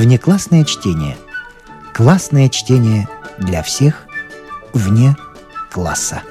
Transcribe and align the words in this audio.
Внеклассное 0.00 0.64
чтение. 0.64 1.18
Классное 1.92 2.48
чтение 2.48 3.06
для 3.36 3.62
всех 3.62 4.06
вне 4.72 5.14
класса. 5.70 6.22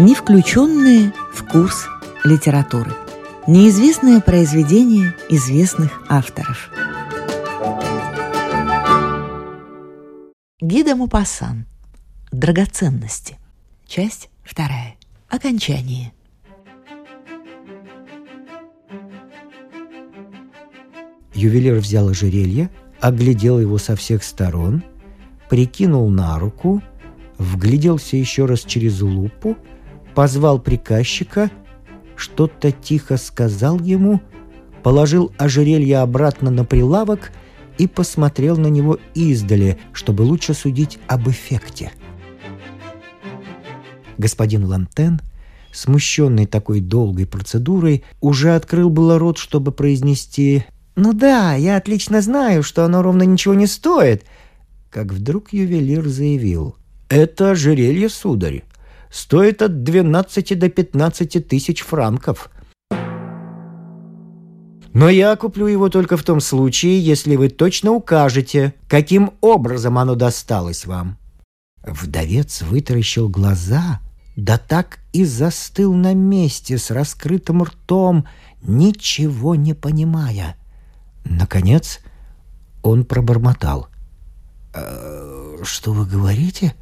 Не 0.00 0.16
включенные 0.16 1.12
в 1.32 1.46
курс 1.46 1.86
литературы. 2.24 2.92
Неизвестное 3.46 4.20
произведение 4.20 5.14
известных 5.28 6.02
авторов. 6.08 6.70
Гида 10.60 10.96
Мупасан. 10.96 11.66
Драгоценности. 12.32 13.38
Часть 13.86 14.28
вторая. 14.42 14.96
Окончание. 15.28 16.12
Ювелир 21.40 21.76
взял 21.76 22.08
ожерелье, 22.08 22.68
оглядел 23.00 23.58
его 23.58 23.78
со 23.78 23.96
всех 23.96 24.22
сторон, 24.24 24.82
прикинул 25.48 26.10
на 26.10 26.38
руку, 26.38 26.82
вгляделся 27.38 28.18
еще 28.18 28.44
раз 28.44 28.60
через 28.60 29.00
лупу, 29.00 29.56
позвал 30.14 30.58
приказчика, 30.58 31.50
что-то 32.14 32.72
тихо 32.72 33.16
сказал 33.16 33.80
ему, 33.80 34.20
положил 34.82 35.32
ожерелье 35.38 36.00
обратно 36.00 36.50
на 36.50 36.66
прилавок 36.66 37.32
и 37.78 37.86
посмотрел 37.86 38.58
на 38.58 38.66
него 38.66 38.98
издали, 39.14 39.78
чтобы 39.94 40.22
лучше 40.22 40.52
судить 40.52 40.98
об 41.06 41.30
эффекте. 41.30 41.90
Господин 44.18 44.64
Лантен, 44.66 45.22
смущенный 45.72 46.44
такой 46.44 46.82
долгой 46.82 47.26
процедурой, 47.26 48.04
уже 48.20 48.54
открыл 48.54 48.90
было 48.90 49.18
рот, 49.18 49.38
чтобы 49.38 49.72
произнести 49.72 50.64
«Ну 51.02 51.14
да, 51.14 51.54
я 51.54 51.78
отлично 51.78 52.20
знаю, 52.20 52.62
что 52.62 52.84
оно 52.84 53.00
ровно 53.00 53.22
ничего 53.22 53.54
не 53.54 53.66
стоит», 53.66 54.26
как 54.90 55.14
вдруг 55.14 55.50
ювелир 55.50 56.06
заявил 56.06 56.76
«Это 57.08 57.52
ожерелье, 57.52 58.10
сударь, 58.10 58.64
стоит 59.10 59.62
от 59.62 59.82
12 59.82 60.58
до 60.58 60.68
15 60.68 61.48
тысяч 61.48 61.80
франков». 61.80 62.50
Но 64.92 65.08
я 65.08 65.34
куплю 65.36 65.68
его 65.68 65.88
только 65.88 66.18
в 66.18 66.22
том 66.22 66.38
случае, 66.38 67.00
если 67.00 67.36
вы 67.36 67.48
точно 67.48 67.92
укажете, 67.92 68.74
каким 68.86 69.30
образом 69.40 69.96
оно 69.96 70.16
досталось 70.16 70.84
вам. 70.84 71.16
Вдовец 71.82 72.60
вытаращил 72.60 73.30
глаза, 73.30 74.00
да 74.36 74.58
так 74.58 74.98
и 75.14 75.24
застыл 75.24 75.94
на 75.94 76.12
месте 76.12 76.76
с 76.76 76.90
раскрытым 76.90 77.62
ртом, 77.62 78.26
ничего 78.60 79.54
не 79.54 79.72
понимая. 79.72 80.59
Наконец 81.24 82.00
он 82.82 83.04
пробормотал. 83.04 83.88
«Э, 84.74 85.58
«Что 85.62 85.92
вы 85.92 86.06
говорите? 86.06 86.74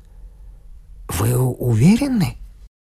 Вы 1.08 1.36
уверены?» 1.36 2.36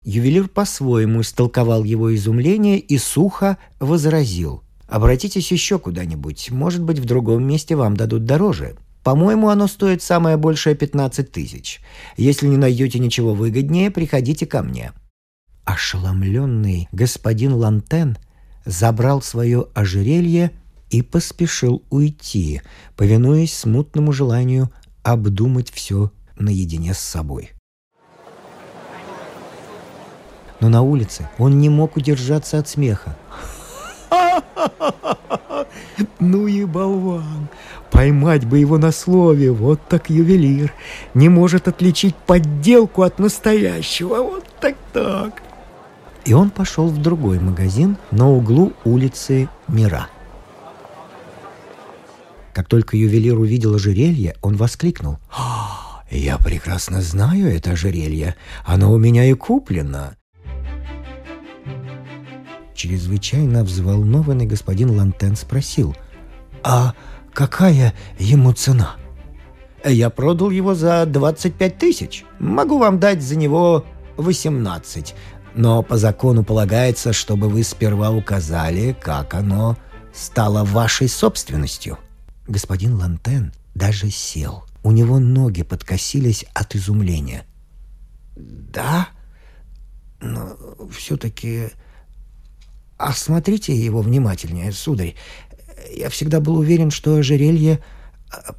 Ювелир 0.05 0.48
по-своему 0.48 1.21
истолковал 1.21 1.84
его 1.84 2.15
изумление 2.15 2.78
и 2.78 2.97
сухо 2.98 3.59
возразил. 3.81 4.62
«Обратитесь 4.87 5.53
еще 5.53 5.78
куда-нибудь. 5.78 6.51
Может 6.51 6.83
быть, 6.83 6.98
в 6.98 7.05
другом 7.05 7.47
месте 7.47 7.77
вам 7.77 7.97
дадут 7.97 8.25
дороже. 8.25 8.77
По-моему, 9.03 9.48
оно 9.48 9.67
стоит 9.67 10.03
самое 10.03 10.37
большее 10.37 10.75
15 10.75 11.31
тысяч. 11.31 11.81
Если 12.17 12.47
не 12.47 12.56
найдете 12.56 12.98
ничего 12.98 13.34
выгоднее, 13.34 13.91
приходите 13.91 14.47
ко 14.47 14.62
мне». 14.62 14.93
Ошеломленный 15.65 16.89
господин 16.93 17.53
Лантен 17.55 18.19
забрал 18.65 19.23
свое 19.23 19.67
ожерелье 19.75 20.51
и 20.91 21.03
поспешил 21.03 21.83
уйти, 21.89 22.63
повинуясь 22.97 23.57
смутному 23.57 24.13
желанию 24.13 24.71
обдумать 25.03 25.71
все 25.71 26.11
наедине 26.37 26.95
с 26.95 26.99
собой. 26.99 27.53
Но 30.61 30.69
на 30.69 30.83
улице 30.83 31.29
он 31.39 31.59
не 31.59 31.71
мог 31.71 31.97
удержаться 31.97 32.59
от 32.59 32.69
смеха. 32.69 33.17
Ну 36.19 36.47
и 36.47 36.65
болван! 36.65 37.49
Поймать 37.91 38.47
бы 38.47 38.59
его 38.59 38.79
на 38.79 38.93
слове, 38.93 39.50
вот 39.50 39.81
так 39.89 40.11
ювелир. 40.11 40.73
Не 41.15 41.29
может 41.29 41.69
отличить 41.69 42.15
подделку 42.15 43.03
от 43.03 43.19
настоящего, 43.19 44.23
вот 44.23 44.47
так-так. 44.61 45.43
И 46.25 46.33
он 46.33 46.50
пошел 46.50 46.89
в 46.89 47.00
другой 47.00 47.41
магазин 47.41 47.97
на 48.11 48.31
углу 48.31 48.73
улицы 48.84 49.49
Мира. 49.69 50.09
Как 52.60 52.69
только 52.69 52.94
ювелир 52.94 53.38
увидел 53.38 53.76
ожерелье, 53.76 54.37
он 54.43 54.56
воскликнул. 54.56 55.16
«А, 55.34 56.03
«Я 56.10 56.37
прекрасно 56.37 57.00
знаю 57.00 57.48
это 57.48 57.71
ожерелье. 57.71 58.37
Оно 58.66 58.93
у 58.93 58.98
меня 58.98 59.25
и 59.25 59.32
куплено». 59.32 60.15
Чрезвычайно 62.75 63.65
взволнованный 63.65 64.44
господин 64.44 64.91
Лантен 64.91 65.37
спросил. 65.37 65.97
«А 66.62 66.93
какая 67.32 67.94
ему 68.19 68.53
цена?» 68.53 68.97
«Я 69.82 70.10
продал 70.10 70.50
его 70.50 70.75
за 70.75 71.06
25 71.06 71.78
тысяч. 71.78 72.26
Могу 72.38 72.76
вам 72.76 73.00
дать 73.00 73.22
за 73.22 73.38
него 73.38 73.87
18. 74.19 75.15
Но 75.54 75.82
по 75.82 75.97
закону 75.97 76.44
полагается, 76.44 77.15
чтобы 77.15 77.49
вы 77.49 77.62
сперва 77.62 78.10
указали, 78.10 78.94
как 79.00 79.32
оно 79.32 79.78
стало 80.12 80.62
вашей 80.62 81.09
собственностью». 81.09 81.97
Господин 82.50 82.97
Лантен 82.97 83.53
даже 83.77 84.11
сел. 84.11 84.65
У 84.83 84.91
него 84.91 85.21
ноги 85.21 85.62
подкосились 85.62 86.44
от 86.53 86.75
изумления. 86.75 87.47
«Да? 88.34 89.09
Но 90.21 90.56
все-таки 90.91 91.69
осмотрите 92.99 93.72
его 93.72 94.03
внимательнее, 94.03 94.72
сударь. 94.72 95.15
Я 95.94 96.11
всегда 96.11 96.41
был 96.41 96.56
уверен, 96.56 96.91
что 96.91 97.15
ожерелье 97.15 97.78
а, 98.33 98.53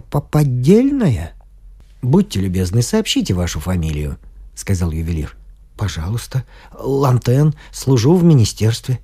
поддельное». 0.00 1.34
«Будьте 2.02 2.40
любезны, 2.40 2.82
сообщите 2.82 3.32
вашу 3.32 3.60
фамилию»,— 3.60 4.18
сказал 4.56 4.90
ювелир. 4.90 5.36
«Пожалуйста. 5.76 6.44
Лантен. 6.76 7.54
Служу 7.70 8.16
в 8.16 8.24
министерстве». 8.24 8.98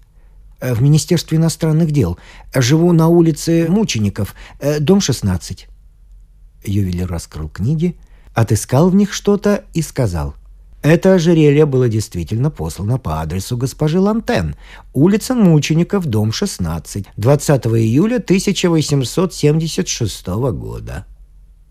Э, 0.63 0.75
в 0.75 0.81
Министерстве 0.81 1.39
иностранных 1.39 1.91
дел. 1.91 2.19
Живу 2.55 2.93
на 2.93 3.09
улице 3.09 3.67
Мучеников, 3.69 4.37
э, 4.61 4.79
дом 4.79 5.01
16». 5.01 5.67
Ювелир 6.65 7.09
раскрыл 7.09 7.49
книги, 7.49 7.97
отыскал 8.33 8.89
в 8.89 8.95
них 8.95 9.13
что-то 9.13 9.65
и 9.75 9.83
сказал. 9.83 10.37
Это 10.81 11.15
ожерелье 11.15 11.67
было 11.67 11.89
действительно 11.89 12.51
послано 12.51 12.99
по 12.99 13.21
адресу 13.21 13.57
госпожи 13.57 13.99
Лантен, 13.99 14.55
улица 14.93 15.35
Мучеников, 15.35 16.07
дом 16.07 16.33
16, 16.33 17.07
20 17.17 17.67
июля 17.67 18.17
1876 18.17 20.27
года. 20.53 21.07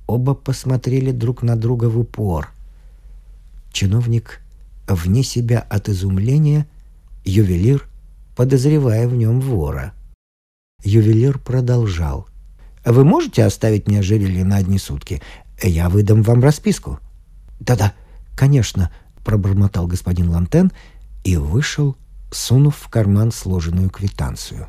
Оба 0.05 0.33
посмотрели 0.33 1.11
друг 1.11 1.43
на 1.43 1.55
друга 1.55 1.85
в 1.85 1.97
упор. 1.97 2.49
Чиновник 3.71 4.41
вне 4.87 5.23
себя 5.23 5.65
от 5.69 5.87
изумления, 5.87 6.67
ювелир 7.23 7.87
подозревая 8.41 9.07
в 9.07 9.13
нем 9.13 9.39
вора. 9.39 9.93
Ювелир 10.83 11.37
продолжал. 11.37 12.27
«Вы 12.83 13.03
можете 13.03 13.45
оставить 13.45 13.87
мне 13.87 13.99
ожерелье 13.99 14.43
на 14.43 14.55
одни 14.55 14.79
сутки? 14.79 15.21
Я 15.61 15.89
выдам 15.89 16.23
вам 16.23 16.41
расписку». 16.41 16.97
«Да-да, 17.59 17.93
конечно»,— 18.35 18.91
пробормотал 19.23 19.85
господин 19.85 20.31
Лантен 20.31 20.71
и 21.23 21.37
вышел, 21.37 21.95
сунув 22.31 22.77
в 22.77 22.89
карман 22.89 23.31
сложенную 23.31 23.91
квитанцию. 23.91 24.65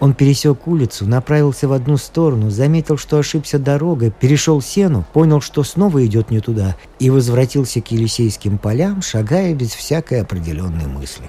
Он 0.00 0.14
пересек 0.14 0.66
улицу, 0.66 1.04
направился 1.04 1.68
в 1.68 1.74
одну 1.74 1.98
сторону, 1.98 2.48
заметил, 2.48 2.96
что 2.96 3.18
ошибся 3.18 3.58
дорогой, 3.58 4.10
перешел 4.10 4.62
сену, 4.62 5.04
понял, 5.12 5.42
что 5.42 5.62
снова 5.64 6.06
идет 6.06 6.30
не 6.30 6.40
туда, 6.40 6.76
и 6.98 7.10
возвратился 7.10 7.82
к 7.82 7.90
Елисейским 7.90 8.56
полям, 8.56 9.02
шагая 9.02 9.54
без 9.54 9.72
всякой 9.72 10.22
определенной 10.22 10.86
мысли. 10.86 11.28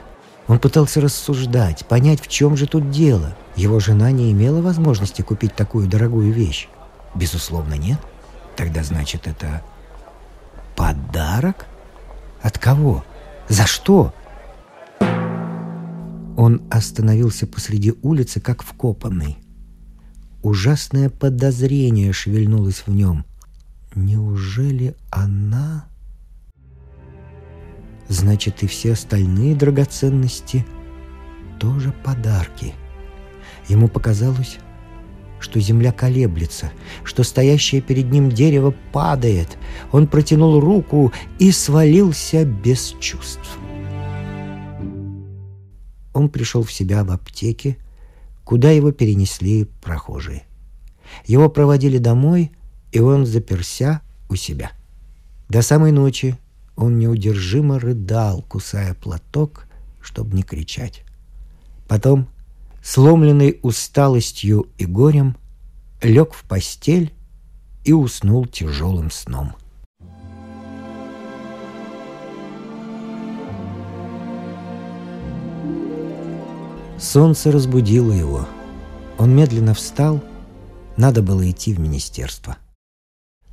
Он 0.49 0.57
пытался 0.57 0.99
рассуждать, 0.99 1.85
понять, 1.85 2.19
в 2.19 2.27
чем 2.27 2.57
же 2.57 2.65
тут 2.65 2.89
дело. 2.89 3.35
Его 3.55 3.79
жена 3.79 4.09
не 4.09 4.31
имела 4.31 4.63
возможности 4.63 5.21
купить 5.21 5.55
такую 5.55 5.87
дорогую 5.87 6.33
вещь. 6.33 6.67
Безусловно, 7.13 7.75
нет. 7.75 7.99
Тогда, 8.57 8.83
значит, 8.83 9.27
это 9.27 9.61
подарок? 10.75 11.67
От 12.41 12.57
кого? 12.57 13.05
За 13.47 13.67
что? 13.67 14.11
Он 16.35 16.63
остановился 16.71 17.45
посреди 17.45 17.93
улицы, 18.01 18.41
как 18.41 18.63
вкопанный. 18.63 19.37
Ужасное 20.41 21.11
подозрение 21.11 22.11
шевельнулось 22.11 22.87
в 22.87 22.89
нем. 22.89 23.23
Неужели 23.93 24.95
она... 25.11 25.88
Значит, 28.09 28.63
и 28.63 28.67
все 28.67 28.93
остальные 28.93 29.55
драгоценности 29.55 30.65
тоже 31.59 31.93
подарки. 32.03 32.73
Ему 33.67 33.87
показалось, 33.87 34.57
что 35.39 35.59
земля 35.59 35.91
колеблется, 35.91 36.71
что 37.03 37.23
стоящее 37.23 37.81
перед 37.81 38.11
ним 38.11 38.29
дерево 38.29 38.73
падает. 38.91 39.57
Он 39.91 40.07
протянул 40.07 40.59
руку 40.59 41.13
и 41.37 41.51
свалился 41.51 42.45
без 42.45 42.95
чувств. 42.99 43.59
Он 46.13 46.29
пришел 46.29 46.63
в 46.63 46.71
себя 46.73 47.03
в 47.03 47.11
аптеке, 47.11 47.77
куда 48.43 48.71
его 48.71 48.91
перенесли 48.91 49.65
прохожие. 49.81 50.43
Его 51.25 51.47
проводили 51.47 51.99
домой, 51.99 52.51
и 52.91 52.99
он 52.99 53.27
заперся 53.27 54.01
у 54.29 54.35
себя. 54.35 54.71
До 55.47 55.61
самой 55.61 55.91
ночи 55.91 56.37
он 56.79 56.97
неудержимо 56.97 57.77
рыдал, 57.77 58.41
кусая 58.41 58.93
платок, 58.93 59.67
чтобы 60.01 60.35
не 60.35 60.43
кричать. 60.43 61.03
Потом 61.89 62.29
сломленный 62.81 63.59
усталостью 63.61 64.69
и 64.77 64.85
горем, 64.85 65.35
лег 66.01 66.33
в 66.33 66.43
постель 66.43 67.13
и 67.83 67.91
уснул 67.91 68.45
тяжелым 68.45 69.11
сном. 69.11 69.55
Солнце 76.97 77.51
разбудило 77.51 78.13
его. 78.13 78.47
Он 79.17 79.35
медленно 79.35 79.73
встал. 79.73 80.23
Надо 80.95 81.21
было 81.21 81.49
идти 81.49 81.73
в 81.73 81.79
министерство. 81.79 82.57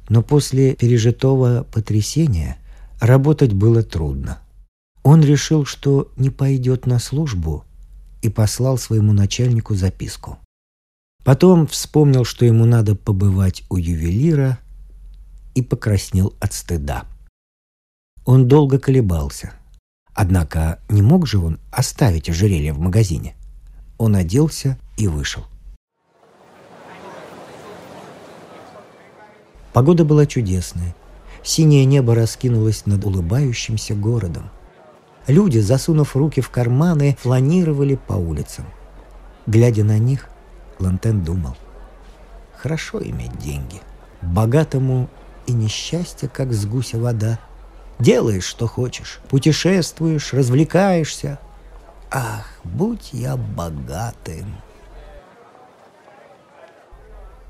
Но 0.08 0.22
после 0.22 0.76
пережитого 0.76 1.64
потрясения 1.72 2.58
работать 3.00 3.52
было 3.52 3.82
трудно. 3.82 4.40
Он 5.02 5.22
решил, 5.22 5.64
что 5.64 6.12
не 6.16 6.30
пойдет 6.30 6.86
на 6.86 6.98
службу 6.98 7.64
и 8.22 8.28
послал 8.28 8.78
своему 8.78 9.12
начальнику 9.12 9.74
записку. 9.74 10.38
Потом 11.24 11.66
вспомнил, 11.66 12.24
что 12.24 12.44
ему 12.44 12.64
надо 12.64 12.94
побывать 12.94 13.64
у 13.68 13.76
ювелира 13.76 14.58
и 15.54 15.62
покраснел 15.62 16.34
от 16.40 16.52
стыда. 16.52 17.04
Он 18.24 18.48
долго 18.48 18.78
колебался. 18.78 19.52
Однако 20.12 20.80
не 20.88 21.02
мог 21.02 21.26
же 21.26 21.38
он 21.38 21.58
оставить 21.70 22.28
ожерелье 22.28 22.72
в 22.72 22.78
магазине. 22.78 23.36
Он 23.98 24.16
оделся 24.16 24.78
и 24.96 25.08
вышел. 25.08 25.44
Погода 29.72 30.04
была 30.04 30.26
чудесная. 30.26 30.94
Синее 31.46 31.84
небо 31.84 32.16
раскинулось 32.16 32.86
над 32.86 33.04
улыбающимся 33.04 33.94
городом. 33.94 34.50
Люди, 35.28 35.60
засунув 35.60 36.16
руки 36.16 36.40
в 36.40 36.50
карманы, 36.50 37.16
фланировали 37.20 37.94
по 37.94 38.14
улицам. 38.14 38.64
Глядя 39.46 39.84
на 39.84 39.96
них, 40.00 40.28
Лантен 40.80 41.22
думал. 41.22 41.56
Хорошо 42.56 43.00
иметь 43.00 43.38
деньги. 43.38 43.80
Богатому 44.22 45.08
и 45.46 45.52
несчастье, 45.52 46.28
как 46.28 46.52
с 46.52 46.66
гуся 46.66 46.98
вода. 46.98 47.38
Делаешь, 48.00 48.42
что 48.42 48.66
хочешь. 48.66 49.20
Путешествуешь, 49.28 50.32
развлекаешься. 50.32 51.38
Ах, 52.10 52.58
будь 52.64 53.10
я 53.12 53.36
богатым. 53.36 54.56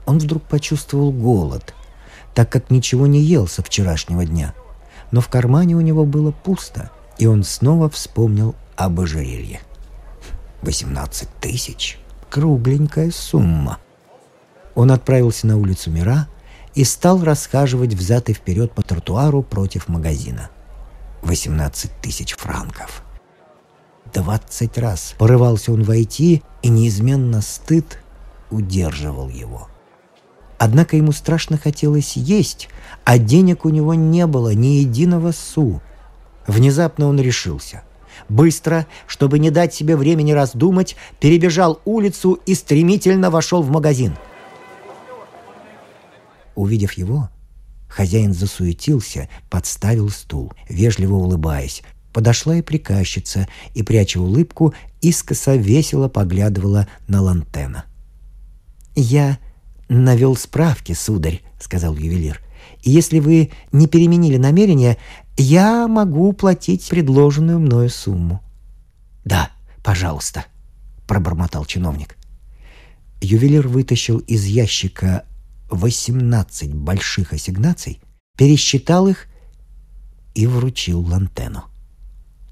Он 0.04 0.18
вдруг 0.18 0.42
почувствовал 0.42 1.12
голод, 1.12 1.74
так 2.36 2.48
как 2.48 2.70
ничего 2.70 3.08
не 3.08 3.20
ел 3.20 3.48
со 3.48 3.64
вчерашнего 3.64 4.24
дня. 4.24 4.54
Но 5.10 5.20
в 5.20 5.26
кармане 5.28 5.74
у 5.74 5.80
него 5.80 6.04
было 6.04 6.30
пусто– 6.30 6.92
и 7.18 7.26
он 7.26 7.44
снова 7.44 7.88
вспомнил 7.88 8.54
об 8.76 9.00
ожерелье. 9.00 9.60
«Восемнадцать 10.62 11.32
тысяч? 11.40 11.98
Кругленькая 12.30 13.10
сумма». 13.10 13.78
Он 14.74 14.90
отправился 14.90 15.46
на 15.46 15.56
улицу 15.56 15.90
Мира 15.90 16.28
и 16.74 16.84
стал 16.84 17.22
расхаживать 17.24 17.94
взад 17.94 18.28
и 18.28 18.34
вперед 18.34 18.72
по 18.72 18.82
тротуару 18.82 19.42
против 19.42 19.88
магазина. 19.88 20.50
Восемнадцать 21.22 21.92
тысяч 22.02 22.36
франков. 22.36 23.02
Двадцать 24.12 24.76
раз 24.76 25.14
порывался 25.18 25.72
он 25.72 25.82
войти, 25.82 26.42
и 26.62 26.68
неизменно 26.68 27.40
стыд 27.40 28.00
удерживал 28.50 29.28
его. 29.28 29.68
Однако 30.58 30.96
ему 30.96 31.12
страшно 31.12 31.58
хотелось 31.58 32.16
есть, 32.16 32.68
а 33.04 33.18
денег 33.18 33.64
у 33.64 33.68
него 33.68 33.94
не 33.94 34.26
было 34.26 34.54
ни 34.54 34.78
единого 34.78 35.32
су– 35.32 35.80
Внезапно 36.46 37.08
он 37.08 37.20
решился. 37.20 37.82
Быстро, 38.28 38.86
чтобы 39.06 39.38
не 39.38 39.50
дать 39.50 39.74
себе 39.74 39.96
времени 39.96 40.32
раздумать, 40.32 40.96
перебежал 41.20 41.80
улицу 41.84 42.40
и 42.46 42.54
стремительно 42.54 43.30
вошел 43.30 43.62
в 43.62 43.70
магазин. 43.70 44.16
Увидев 46.54 46.92
его, 46.94 47.28
хозяин 47.88 48.32
засуетился, 48.32 49.28
подставил 49.50 50.08
стул, 50.08 50.52
вежливо 50.68 51.14
улыбаясь. 51.14 51.82
Подошла 52.14 52.56
и 52.56 52.62
приказчица, 52.62 53.46
и, 53.74 53.82
пряча 53.82 54.18
улыбку, 54.18 54.72
искоса 55.02 55.54
весело 55.56 56.08
поглядывала 56.08 56.88
на 57.08 57.20
Лантена. 57.20 57.84
«Я 58.94 59.38
навел 59.88 60.36
справки, 60.36 60.92
сударь»,— 60.92 61.42
сказал 61.60 61.94
ювелир. 61.96 62.40
«И 62.82 62.90
если 62.90 63.18
вы 63.18 63.50
не 63.72 63.86
переменили 63.86 64.36
намерения, 64.36 64.96
я 65.36 65.86
могу 65.88 66.32
платить 66.32 66.88
предложенную 66.88 67.58
мною 67.58 67.90
сумму». 67.90 68.40
«Да, 69.24 69.50
пожалуйста»,— 69.82 70.46
пробормотал 71.06 71.64
чиновник. 71.64 72.16
Ювелир 73.20 73.66
вытащил 73.66 74.18
из 74.18 74.44
ящика 74.44 75.24
18 75.70 76.74
больших 76.74 77.32
ассигнаций, 77.32 78.00
пересчитал 78.36 79.08
их 79.08 79.26
и 80.34 80.46
вручил 80.46 81.00
Лантену. 81.00 81.64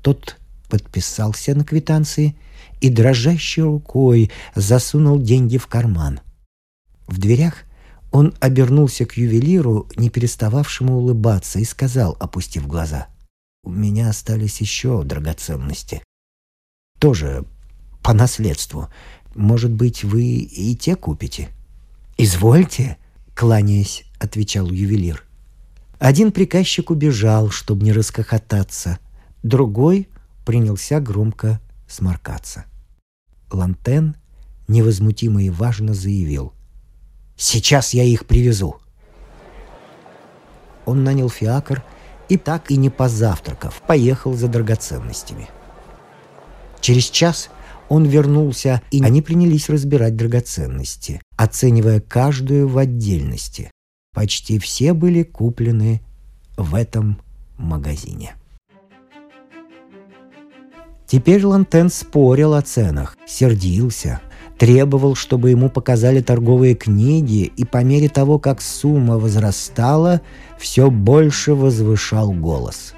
Тот 0.03 0.37
подписался 0.69 1.55
на 1.55 1.65
квитанции 1.65 2.37
и 2.81 2.89
дрожащей 2.89 3.63
рукой 3.63 4.31
засунул 4.55 5.21
деньги 5.21 5.59
в 5.59 5.67
карман. 5.67 6.21
В 7.07 7.19
дверях 7.19 7.65
он 8.11 8.35
обернулся 8.41 9.07
к 9.07 9.17
ювелиру, 9.17 9.89
не 9.97 10.09
перестававшему 10.09 10.97
улыбаться, 10.97 11.59
и 11.59 11.65
сказал, 11.65 12.17
опустив 12.21 12.67
глаза, 12.67 13.09
«У 13.65 13.71
меня 13.71 14.09
остались 14.09 14.61
еще 14.61 15.03
драгоценности. 15.03 16.03
Тоже 16.99 17.45
по 18.03 18.13
наследству. 18.13 18.89
Может 19.35 19.73
быть, 19.73 20.05
вы 20.05 20.23
и 20.23 20.77
те 20.77 20.97
купите?» 20.97 21.49
«Извольте»,— 22.17 22.99
кланяясь, 23.35 24.05
отвечал 24.21 24.71
ювелир. 24.71 25.25
Один 25.99 26.31
приказчик 26.31 26.91
убежал, 26.91 27.51
чтобы 27.51 27.85
не 27.85 27.93
расхохотаться. 27.93 28.99
Другой 29.43 30.09
принялся 30.47 31.01
громко 31.01 31.61
сморкаться. 31.89 32.67
Лантен 33.51 34.17
невозмутимо 34.69 35.43
и 35.43 35.51
важно 35.51 35.95
заявил— 35.95 36.53
Сейчас 37.37 37.95
я 37.95 38.05
их 38.05 38.27
привезу. 38.27 38.77
Он 40.85 41.03
нанял 41.03 41.29
фиакр 41.29 41.83
и 42.29 42.37
так 42.37 42.71
и 42.71 42.77
не 42.77 42.91
позавтракав, 42.91 43.83
поехал 43.87 44.35
за 44.35 44.49
драгоценностями. 44.49 45.49
Через 46.81 47.05
час 47.05 47.51
он 47.89 48.05
вернулся, 48.05 48.83
и 48.91 49.03
они 49.03 49.23
принялись 49.23 49.69
разбирать 49.69 50.17
драгоценности, 50.17 51.21
оценивая 51.37 52.01
каждую 52.01 52.69
в 52.69 52.79
отдельности. 52.79 53.71
Почти 54.15 54.59
все 54.59 54.93
были 54.93 55.23
куплены 55.23 56.03
в 56.57 56.75
этом 56.75 57.21
магазине. 57.57 58.37
Теперь 61.07 61.45
Лантен 61.45 61.91
спорил 61.91 62.55
о 62.55 62.63
ценах, 62.63 63.17
сердился– 63.27 64.21
требовал, 64.59 65.15
чтобы 65.15 65.51
ему 65.51 65.69
показали 65.69 66.21
торговые 66.21 66.75
книги, 66.75 67.53
и 67.57 67.65
по 67.65 67.83
мере 67.83 68.09
того, 68.09 68.39
как 68.39 68.63
сумма 68.63 69.19
возрастала, 69.19 70.21
все 70.59 70.91
больше 70.91 71.55
возвышал 71.55 72.33
голос. 72.33 72.95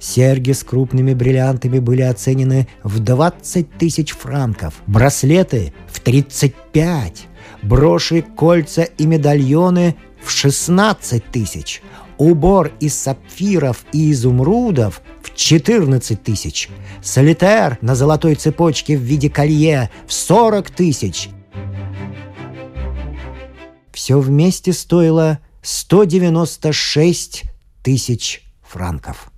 Серьги 0.00 0.52
с 0.52 0.62
крупными 0.62 1.12
бриллиантами 1.12 1.80
были 1.80 2.02
оценены 2.02 2.68
в 2.84 3.00
20 3.00 3.78
тысяч 3.78 4.12
франков, 4.12 4.74
браслеты— 4.86 5.72
в 5.88 6.00
35, 6.00 7.26
броши, 7.62 8.22
кольца 8.22 8.82
и 8.82 9.06
медальоны— 9.06 9.96
в 10.22 10.30
16 10.30 11.24
тысяч, 11.30 11.82
убор 12.18 12.72
из 12.80 12.94
сапфиров 12.94 13.84
и 13.92 14.12
изумрудов 14.12 15.02
в 15.22 15.34
14 15.34 16.22
тысяч, 16.22 16.68
солитер 17.02 17.78
на 17.80 17.94
золотой 17.94 18.34
цепочке 18.34 18.96
в 18.96 19.00
виде 19.00 19.30
колье 19.30 19.90
в 20.06 20.12
40 20.12 20.70
тысяч. 20.70 21.30
Все 23.92 24.18
вместе 24.18 24.72
стоило 24.72 25.38
196 25.62 27.44
тысяч 27.82 28.42
франков. 28.62 29.30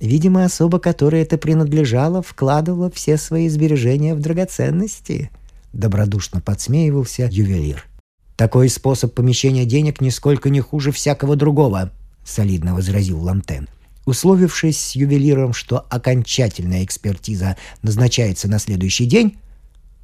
Видимо, 0.00 0.44
особа, 0.44 0.78
которой 0.80 1.22
это 1.22 1.38
принадлежало, 1.38 2.20
вкладывала 2.20 2.90
все 2.90 3.16
свои 3.16 3.48
сбережения 3.48 4.14
в 4.14 4.20
драгоценности. 4.20 5.30
Добродушно 5.72 6.42
подсмеивался 6.42 7.28
ювелир. 7.32 7.86
Такой 8.36 8.68
способ 8.68 9.14
помещения 9.14 9.64
денег 9.64 10.00
нисколько 10.00 10.50
не 10.50 10.60
хуже 10.60 10.90
всякого 10.90 11.36
другого, 11.36 11.92
солидно 12.24 12.74
возразил 12.74 13.20
Ламтен. 13.22 13.68
Условившись 14.06 14.80
с 14.80 14.96
ювелиром, 14.96 15.52
что 15.52 15.86
окончательная 15.88 16.84
экспертиза 16.84 17.56
назначается 17.82 18.48
на 18.48 18.58
следующий 18.58 19.06
день, 19.06 19.38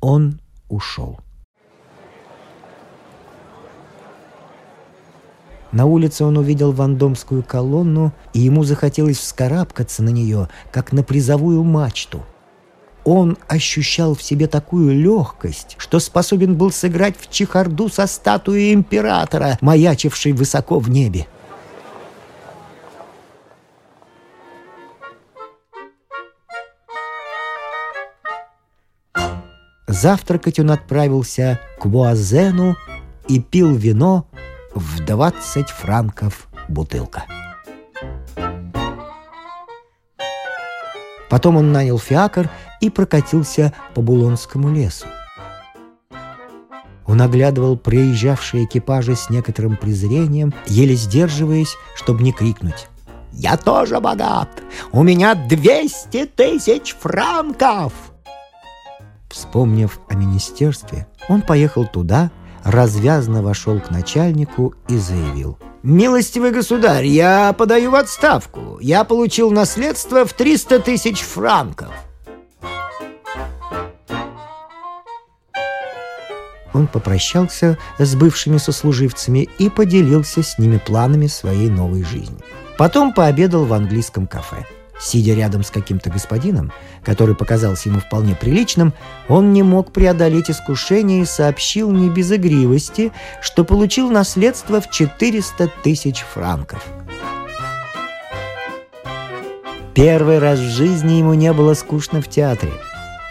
он 0.00 0.40
ушел. 0.68 1.18
На 5.72 5.86
улице 5.86 6.24
он 6.24 6.36
увидел 6.36 6.72
вандомскую 6.72 7.42
колонну, 7.42 8.12
и 8.32 8.40
ему 8.40 8.64
захотелось 8.64 9.18
вскарабкаться 9.18 10.02
на 10.02 10.08
нее, 10.08 10.48
как 10.72 10.92
на 10.92 11.02
призовую 11.02 11.62
мачту. 11.62 12.24
Он 13.04 13.38
ощущал 13.48 14.14
в 14.14 14.22
себе 14.22 14.46
такую 14.46 14.94
легкость, 14.94 15.76
что 15.78 16.00
способен 16.00 16.56
был 16.56 16.70
сыграть 16.70 17.16
в 17.18 17.30
чехарду 17.30 17.88
со 17.88 18.06
статуей 18.06 18.74
императора, 18.74 19.58
маячившей 19.60 20.32
высоко 20.32 20.78
в 20.78 20.90
небе. 20.90 21.26
Завтракать 29.86 30.60
он 30.60 30.70
отправился 30.70 31.58
к 31.80 31.86
Буазену 31.86 32.76
и 33.28 33.40
пил 33.40 33.74
вино 33.74 34.26
в 34.74 35.04
20 35.04 35.68
франков 35.68 36.48
бутылка. 36.68 37.24
Потом 41.28 41.56
он 41.56 41.72
нанял 41.72 41.98
фиакр 41.98 42.50
и 42.80 42.90
прокатился 42.90 43.72
по 43.94 44.02
Булонскому 44.02 44.72
лесу. 44.72 45.06
Он 47.06 47.22
оглядывал 47.22 47.76
проезжавшие 47.76 48.66
экипажи 48.66 49.16
с 49.16 49.30
некоторым 49.30 49.76
презрением, 49.76 50.54
еле 50.66 50.94
сдерживаясь, 50.94 51.76
чтобы 51.96 52.22
не 52.22 52.32
крикнуть. 52.32 52.88
«Я 53.32 53.56
тоже 53.56 54.00
богат! 54.00 54.48
У 54.92 55.02
меня 55.02 55.34
200 55.34 56.26
тысяч 56.26 56.94
франков!» 56.94 57.92
Вспомнив 59.28 60.00
о 60.08 60.14
министерстве, 60.14 61.06
он 61.28 61.42
поехал 61.42 61.86
туда, 61.86 62.30
развязно 62.64 63.42
вошел 63.42 63.80
к 63.80 63.90
начальнику 63.90 64.74
и 64.88 64.96
заявил. 64.96 65.58
«Милостивый 65.82 66.50
государь, 66.50 67.06
я 67.06 67.52
подаю 67.54 67.92
в 67.92 67.94
отставку. 67.94 68.78
Я 68.80 69.04
получил 69.04 69.50
наследство 69.50 70.24
в 70.24 70.32
300 70.32 70.80
тысяч 70.80 71.22
франков». 71.22 71.90
Он 76.72 76.86
попрощался 76.86 77.78
с 77.98 78.14
бывшими 78.14 78.58
сослуживцами 78.58 79.48
и 79.58 79.68
поделился 79.68 80.42
с 80.42 80.58
ними 80.58 80.78
планами 80.78 81.26
своей 81.26 81.68
новой 81.68 82.04
жизни. 82.04 82.38
Потом 82.78 83.12
пообедал 83.12 83.64
в 83.64 83.72
английском 83.72 84.26
кафе– 84.26 84.64
Сидя 85.00 85.34
рядом 85.34 85.62
с 85.62 85.70
каким-то 85.70 86.10
господином, 86.10 86.72
который 87.02 87.34
показался 87.34 87.88
ему 87.88 88.00
вполне 88.00 88.34
приличным, 88.34 88.92
он 89.28 89.54
не 89.54 89.62
мог 89.62 89.92
преодолеть 89.92 90.50
искушение 90.50 91.22
и 91.22 91.26
сообщил 91.26 91.90
не 91.90 92.10
без 92.10 92.30
игривости, 92.30 93.10
что 93.40 93.64
получил 93.64 94.10
наследство 94.10 94.80
в 94.80 94.90
400 94.90 95.70
тысяч 95.82 96.18
франков. 96.20 96.84
Первый 99.94 100.38
раз 100.38 100.58
в 100.58 100.70
жизни 100.70 101.14
ему 101.14 101.32
не 101.32 101.52
было 101.54 101.72
скучно 101.72 102.20
в 102.20 102.28
театре, 102.28 102.72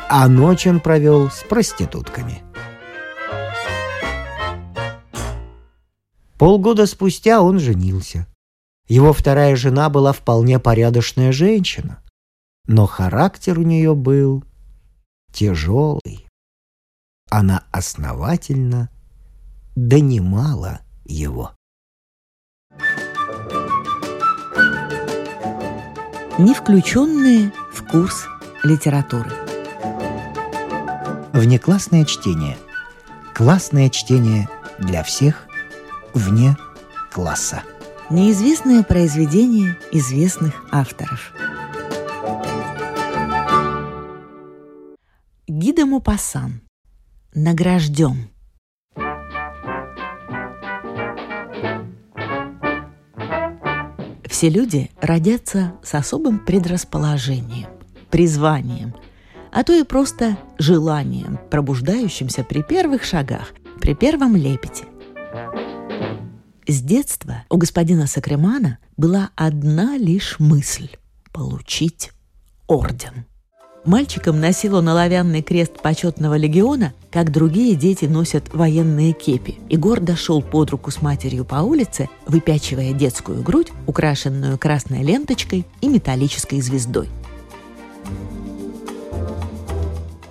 а 0.10 0.28
ночь 0.28 0.66
он 0.66 0.80
провел 0.80 1.30
с 1.30 1.44
проститутками. 1.48 2.42
Полгода 6.40 6.86
спустя 6.86 7.42
он 7.42 7.60
женился. 7.60 8.26
Его 8.88 9.12
вторая 9.12 9.58
жена 9.58 9.90
была 9.90 10.14
вполне 10.14 10.58
порядочная 10.58 11.34
женщина, 11.34 12.02
но 12.66 12.88
характер 12.88 13.60
у 13.60 13.64
нее 13.64 13.94
был 13.94 14.46
тяжелый. 15.34 16.26
Она 17.30 17.66
основательно 17.72 18.90
донимала 19.76 20.80
его. 21.04 21.52
Не 26.38 26.54
включенные 26.54 27.52
в 27.74 27.86
курс 27.86 28.28
литературы. 28.64 29.32
Внеклассное 31.34 32.06
чтение. 32.06 32.58
Классное 33.36 33.90
чтение 33.90 34.48
для 34.80 35.04
всех 35.04 35.49
вне 36.14 36.58
класса. 37.12 37.64
Неизвестное 38.10 38.84
произведение 38.84 39.78
известных 39.92 40.66
авторов. 40.72 41.32
Гида 45.48 45.86
Мупассан. 45.86 46.62
Награжден. 47.34 48.30
Все 54.26 54.50
люди 54.50 54.90
родятся 55.02 55.74
с 55.84 55.94
особым 55.94 56.40
предрасположением, 56.40 57.70
призванием, 58.10 58.96
а 59.52 59.64
то 59.64 59.74
и 59.74 59.84
просто 59.84 60.38
желанием, 60.58 61.40
пробуждающимся 61.52 62.44
при 62.44 62.64
первых 62.64 63.04
шагах, 63.04 63.54
при 63.82 63.94
первом 63.94 64.36
лепете– 64.36 64.86
с 66.72 66.82
детства 66.82 67.44
у 67.50 67.58
господина 67.58 68.06
Сакремана 68.06 68.78
была 68.96 69.32
одна 69.36 69.98
лишь 69.98 70.40
мысль– 70.40 70.90
получить 71.32 72.12
орден. 72.68 73.26
Мальчиком 73.86 74.40
носил 74.40 74.76
он 74.76 74.90
оловянный 74.90 75.42
крест 75.42 75.82
почетного 75.82 76.36
легиона, 76.36 76.94
как 77.12 77.32
другие 77.32 77.76
дети 77.76 78.06
носят 78.06 78.54
военные 78.54 79.14
кепи, 79.14 79.58
и 79.70 79.78
гордо 79.78 80.16
шел 80.16 80.42
под 80.42 80.72
руку 80.72 80.92
с 80.92 81.02
матерью 81.02 81.46
по 81.46 81.56
улице, 81.56 82.10
выпячивая 82.28 82.94
детскую 82.94 83.42
грудь, 83.42 83.72
украшенную 83.88 84.58
красной 84.60 85.02
ленточкой 85.02 85.66
и 85.82 85.88
металлической 85.88 86.62
звездой. 86.62 87.10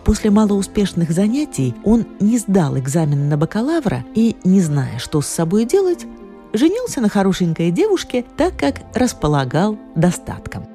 После 0.05 0.31
малоуспешных 0.31 1.11
занятий 1.11 1.75
он 1.85 2.07
не 2.21 2.39
сдал 2.39 2.79
экзамен 2.79 3.29
на 3.29 3.37
бакалавра 3.37 4.07
и, 4.15 4.37
не 4.45 4.61
зная, 4.61 4.99
что 4.99 5.21
с 5.21 5.27
собой 5.27 5.67
делать, 5.67 6.07
женился 6.53 7.01
на 7.01 7.09
хорошенькой 7.09 7.71
девушке, 7.71 8.25
так 8.37 8.57
как 8.57 8.81
располагал 8.95 9.79
достатком. 9.95 10.67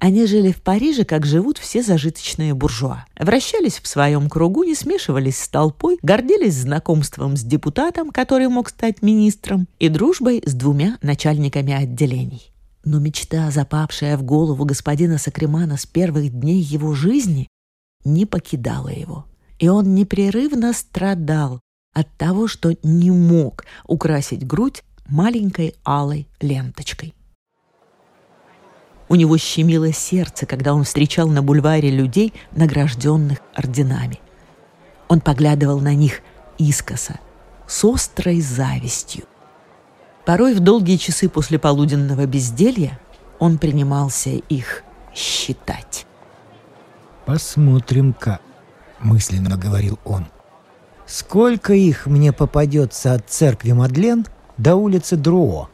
Они 0.00 0.24
жили 0.24 0.50
в 0.50 0.62
Париже, 0.62 1.04
как 1.04 1.26
живут 1.26 1.58
все 1.58 1.82
зажиточные 1.82 2.54
буржуа. 2.54 3.04
Вращались 3.18 3.78
в 3.78 3.86
своем 3.86 4.30
кругу, 4.30 4.64
не 4.64 4.74
смешивались 4.74 5.38
с 5.38 5.48
толпой, 5.48 5.98
гордились 6.02 6.54
знакомством 6.54 7.36
с 7.36 7.42
депутатом, 7.42 8.10
который 8.10 8.48
мог 8.48 8.70
стать 8.70 9.02
министром, 9.02 9.68
и 9.78 9.90
дружбой 9.90 10.42
с 10.46 10.54
двумя 10.54 10.96
начальниками 11.02 11.74
отделений. 11.74 12.50
Но 12.82 12.98
мечта, 12.98 13.50
запавшая 13.50 14.16
в 14.16 14.22
голову 14.22 14.64
господина 14.64 15.18
Сакремана 15.18 15.76
с 15.76 15.84
первых 15.84 16.30
дней 16.30 16.62
его 16.62 16.94
жизни, 16.94 17.46
не 18.02 18.24
покидала 18.24 18.88
его. 18.88 19.26
И 19.58 19.68
он 19.68 19.94
непрерывно 19.94 20.72
страдал, 20.72 21.60
от 21.92 22.08
того, 22.16 22.48
что 22.48 22.74
не 22.82 23.10
мог 23.10 23.64
украсить 23.86 24.46
грудь 24.46 24.82
маленькой 25.06 25.74
алой 25.84 26.28
ленточкой. 26.40 27.14
У 29.08 29.16
него 29.16 29.36
щемило 29.38 29.92
сердце, 29.92 30.46
когда 30.46 30.72
он 30.72 30.84
встречал 30.84 31.28
на 31.28 31.42
бульваре 31.42 31.90
людей, 31.90 32.32
награжденных 32.52 33.38
орденами. 33.54 34.20
Он 35.08 35.20
поглядывал 35.20 35.80
на 35.80 35.94
них 35.94 36.20
искоса, 36.58 37.18
с 37.66 37.84
острой 37.84 38.40
завистью. 38.40 39.24
Порой 40.24 40.54
в 40.54 40.60
долгие 40.60 40.96
часы 40.96 41.28
после 41.28 41.58
полуденного 41.58 42.26
безделья 42.26 43.00
он 43.40 43.58
принимался 43.58 44.30
их 44.30 44.84
считать. 45.12 46.06
«Посмотрим-ка»,— 47.26 48.38
мысленно 49.00 49.56
говорил 49.56 49.98
он— 50.04 50.26
Сколько 51.10 51.72
их 51.72 52.06
мне 52.06 52.32
попадется 52.32 53.14
от 53.14 53.28
церкви 53.28 53.72
Мадлен 53.72 54.24
до 54.58 54.76
улицы 54.76 55.16
Друо? 55.16 55.68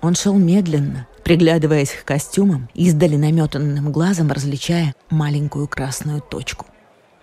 Он 0.00 0.16
шел 0.16 0.36
медленно, 0.36 1.06
приглядываясь 1.22 1.92
к 1.92 2.04
костюмам, 2.04 2.68
издали 2.74 3.14
наметанным 3.14 3.92
глазом 3.92 4.32
различая 4.32 4.96
маленькую 5.10 5.68
красную 5.68 6.20
точку. 6.20 6.66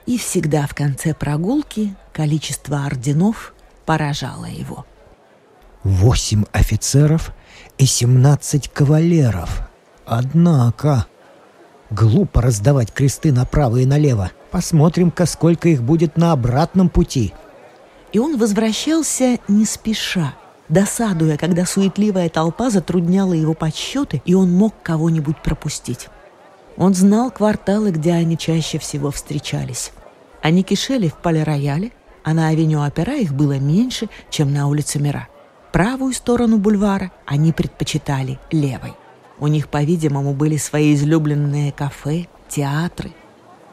И 0.05 0.17
всегда 0.17 0.65
в 0.65 0.74
конце 0.74 1.13
прогулки 1.13 1.93
количество 2.13 2.86
орденов 2.86 3.53
поражало 3.86 4.46
его. 4.46 4.86
Восемь 5.84 6.46
офицеров 6.53 7.34
и 7.77 7.86
семнадцать 7.86 8.69
кавалеров. 8.69 9.69
Однако... 10.05 11.05
Глупо 11.89 12.41
раздавать 12.41 12.91
кресты 12.93 13.31
направо 13.31 13.77
и 13.77 13.86
налево. 13.86 14.31
Посмотрим-ка, 14.51 15.25
сколько 15.25 15.69
их 15.69 15.81
будет 15.81 16.17
на 16.17 16.31
обратном 16.31 16.89
пути. 16.89 17.34
И 18.13 18.19
он 18.19 18.38
возвращался 18.38 19.39
не 19.48 19.65
спеша, 19.65 20.34
досадуя, 20.67 21.38
когда 21.38 21.65
суетливая 21.65 22.29
толпа 22.29 22.69
затрудняла 22.69 23.34
его 23.34 23.53
подсчеты, 23.53 24.22
и 24.25 24.34
он 24.36 24.51
мог 24.51 24.74
кого-нибудь 24.84 25.41
пропустить. 25.41 26.10
Он 26.77 26.93
знал 26.93 27.31
кварталы, 27.31 27.91
где 27.91 28.13
они 28.13 28.38
чаще 28.38 28.77
всего 28.77 29.12
встречались. 29.12 29.91
Они 30.41 30.63
кишели 30.63 31.08
в 31.08 31.15
поле-рояле, 31.15 31.91
а 32.24 32.34
на 32.34 32.48
авеню 32.50 32.81
Опера 32.81 33.15
их 33.15 33.34
было 33.34 33.58
меньше, 33.60 34.10
чем 34.29 34.53
на 34.53 34.67
улице 34.67 35.00
Мира. 35.00 35.27
Правую 35.72 36.13
сторону 36.13 36.58
бульвара 36.58 37.12
они 37.25 37.51
предпочитали 37.51 38.39
левой. 38.51 38.93
У 39.39 39.48
них, 39.48 39.69
по-видимому, 39.69 40.34
были 40.34 40.58
свои 40.58 40.93
излюбленные 40.93 41.72
кафе, 41.72 42.27
театры. 42.50 43.12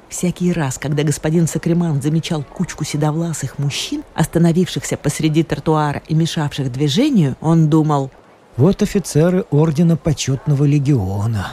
Всякий 0.08 0.52
раз, 0.52 0.78
когда 0.78 1.02
господин 1.02 1.49
Сакреман 1.49 2.00
замечал 2.00 2.44
кучку 2.44 2.85
седовласых 2.85 3.58
мужчин, 3.58 4.04
остановившихся 4.14 4.96
посреди 4.96 5.42
тротуара 5.42 6.02
и 6.06 6.14
мешавших 6.14 6.70
движению, 6.70 7.37
он 7.40 7.68
думал 7.68 8.11
«Вот 8.56 8.82
офицеры 8.82 9.44
Ордена 9.50 9.96
Почетного 9.96 10.64
Легиона». 10.64 11.52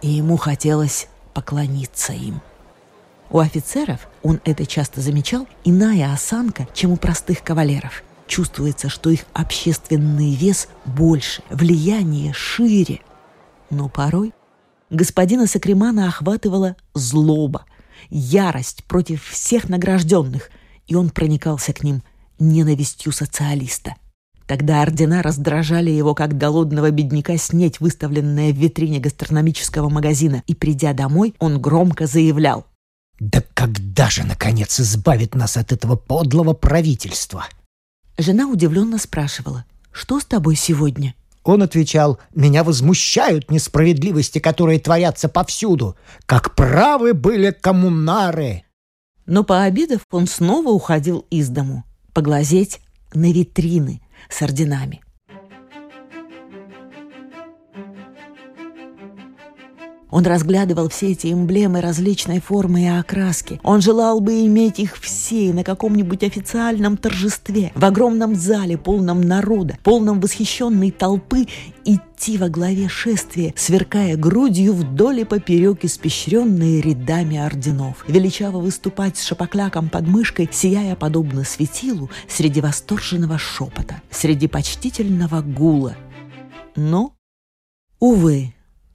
И 0.00 0.08
ему 0.08 0.36
хотелось 0.38 1.08
поклониться 1.34 2.14
им. 2.14 2.40
У 3.30 3.38
офицеров, 3.38 4.08
он 4.22 4.40
это 4.44 4.66
часто 4.66 5.00
замечал, 5.00 5.46
иная 5.64 6.12
осанка, 6.12 6.66
чем 6.74 6.92
у 6.92 6.96
простых 6.96 7.42
кавалеров. 7.42 8.02
Чувствуется, 8.32 8.88
что 8.88 9.10
их 9.10 9.26
общественный 9.34 10.34
вес 10.34 10.68
больше, 10.86 11.42
влияние 11.50 12.32
шире. 12.32 13.00
Но 13.68 13.90
порой 13.90 14.32
господина 14.88 15.46
Сакремана 15.46 16.08
охватывала 16.08 16.76
злоба, 16.94 17.66
ярость 18.08 18.84
против 18.84 19.22
всех 19.22 19.68
награжденных, 19.68 20.48
и 20.86 20.94
он 20.94 21.10
проникался 21.10 21.74
к 21.74 21.82
ним 21.82 22.02
ненавистью 22.38 23.12
социалиста. 23.12 23.96
Тогда 24.46 24.80
ордена 24.80 25.22
раздражали 25.22 25.90
его, 25.90 26.14
как 26.14 26.38
голодного 26.38 26.90
бедняка 26.90 27.36
снеть, 27.36 27.80
выставленное 27.80 28.50
в 28.50 28.56
витрине 28.56 28.98
гастрономического 28.98 29.90
магазина, 29.90 30.42
и, 30.46 30.54
придя 30.54 30.94
домой, 30.94 31.34
он 31.38 31.60
громко 31.60 32.06
заявлял 32.06 32.64
да 33.20 33.40
когда 33.54 34.10
же, 34.10 34.24
наконец, 34.24 34.80
избавит 34.80 35.36
нас 35.36 35.56
от 35.56 35.70
этого 35.70 35.94
подлого 35.94 36.54
правительства? 36.54 37.46
Жена 38.18 38.46
удивленно 38.46 38.98
спрашивала, 38.98 39.64
что 39.90 40.20
с 40.20 40.24
тобой 40.24 40.56
сегодня? 40.56 41.14
Он 41.44 41.62
отвечал, 41.62 42.20
меня 42.34 42.62
возмущают 42.62 43.50
несправедливости, 43.50 44.38
которые 44.38 44.78
творятся 44.78 45.28
повсюду. 45.28 45.96
Как 46.26 46.54
правы 46.54 47.14
были 47.14 47.50
коммунары. 47.50 48.62
Но 49.26 49.44
пообедав, 49.44 50.02
он 50.10 50.26
снова 50.26 50.70
уходил 50.70 51.26
из 51.30 51.48
дому, 51.48 51.84
поглазеть 52.12 52.80
на 53.12 53.32
витрины 53.32 54.02
с 54.28 54.42
орденами. 54.42 55.02
Он 60.12 60.26
разглядывал 60.26 60.90
все 60.90 61.12
эти 61.12 61.32
эмблемы 61.32 61.80
различной 61.80 62.38
формы 62.38 62.82
и 62.82 62.86
окраски. 62.86 63.58
Он 63.64 63.80
желал 63.80 64.20
бы 64.20 64.44
иметь 64.46 64.78
их 64.78 64.98
все 64.98 65.54
на 65.54 65.64
каком-нибудь 65.64 66.22
официальном 66.22 66.98
торжестве, 66.98 67.72
в 67.74 67.84
огромном 67.84 68.36
зале, 68.36 68.76
полном 68.76 69.22
народа, 69.22 69.78
полном 69.82 70.20
восхищенной 70.20 70.90
толпы, 70.90 71.46
идти 71.86 72.36
во 72.36 72.50
главе 72.50 72.88
шествия, 72.88 73.54
сверкая 73.56 74.16
грудью 74.16 74.74
вдоль 74.74 75.20
и 75.20 75.24
поперек 75.24 75.82
испещренные 75.84 76.82
рядами 76.82 77.38
орденов, 77.38 78.04
величаво 78.06 78.58
выступать 78.58 79.16
с 79.16 79.24
шапокляком 79.24 79.88
под 79.88 80.06
мышкой, 80.06 80.46
сияя 80.52 80.94
подобно 80.94 81.42
светилу 81.44 82.10
среди 82.28 82.60
восторженного 82.60 83.38
шепота, 83.38 84.02
среди 84.10 84.46
почтительного 84.46 85.40
гула. 85.40 85.96
Но, 86.76 87.14
увы, 87.98 88.52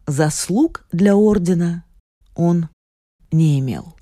Заслуг 0.10 0.86
для 0.94 1.18
ордена 1.18 1.84
он 2.34 2.70
не 3.30 3.60
имел. 3.60 3.98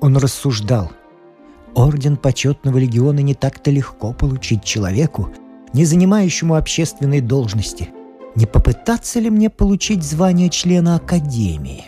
Он 0.00 0.16
рассуждал. 0.16 0.90
Орден 1.76 2.16
почетного 2.16 2.78
легиона 2.78 3.20
не 3.20 3.36
так-то 3.36 3.70
легко 3.70 4.12
получить 4.12 4.64
человеку, 4.64 5.32
не 5.72 5.84
занимающему 5.84 6.56
общественной 6.56 7.20
должности. 7.20 7.90
Не 8.34 8.46
попытаться 8.46 9.20
ли 9.20 9.30
мне 9.30 9.48
получить 9.48 10.02
звание 10.02 10.50
члена 10.50 10.96
Академии? 10.96 11.84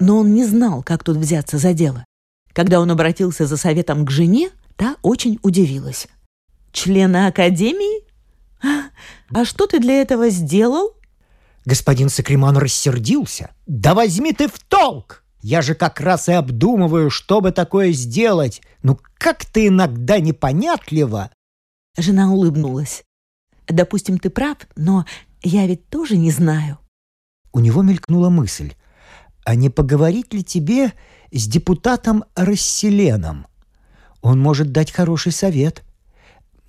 Но 0.00 0.20
он 0.20 0.32
не 0.32 0.46
знал, 0.46 0.82
как 0.82 1.04
тут 1.04 1.18
взяться 1.18 1.58
за 1.58 1.74
дело. 1.74 2.06
Когда 2.54 2.80
он 2.80 2.90
обратился 2.90 3.44
за 3.44 3.58
советом 3.58 4.06
к 4.06 4.10
жене, 4.10 4.48
та 4.76 4.96
очень 5.02 5.38
удивилась. 5.42 6.08
«Члена 6.72 7.26
Академии? 7.26 8.03
«А 9.34 9.44
что 9.44 9.66
ты 9.66 9.78
для 9.78 10.00
этого 10.00 10.30
сделал?» 10.30 10.94
Господин 11.64 12.08
Сакриман 12.08 12.56
рассердился. 12.56 13.50
«Да 13.66 13.94
возьми 13.94 14.32
ты 14.32 14.48
в 14.48 14.58
толк! 14.58 15.24
Я 15.40 15.62
же 15.62 15.74
как 15.74 16.00
раз 16.00 16.28
и 16.28 16.32
обдумываю, 16.32 17.10
что 17.10 17.40
бы 17.40 17.52
такое 17.52 17.92
сделать. 17.92 18.62
Ну 18.82 18.98
как 19.18 19.44
ты 19.44 19.68
иногда 19.68 20.18
непонятливо!» 20.18 21.30
Жена 21.96 22.32
улыбнулась. 22.32 23.04
«Допустим, 23.66 24.18
ты 24.18 24.30
прав, 24.30 24.58
но 24.76 25.06
я 25.42 25.66
ведь 25.66 25.88
тоже 25.88 26.16
не 26.16 26.30
знаю». 26.30 26.78
У 27.52 27.60
него 27.60 27.82
мелькнула 27.82 28.30
мысль. 28.30 28.74
«А 29.44 29.54
не 29.54 29.70
поговорить 29.70 30.32
ли 30.34 30.42
тебе 30.42 30.92
с 31.30 31.46
депутатом 31.46 32.24
Расселеном? 32.34 33.46
Он 34.22 34.40
может 34.40 34.72
дать 34.72 34.90
хороший 34.90 35.32
совет». 35.32 35.82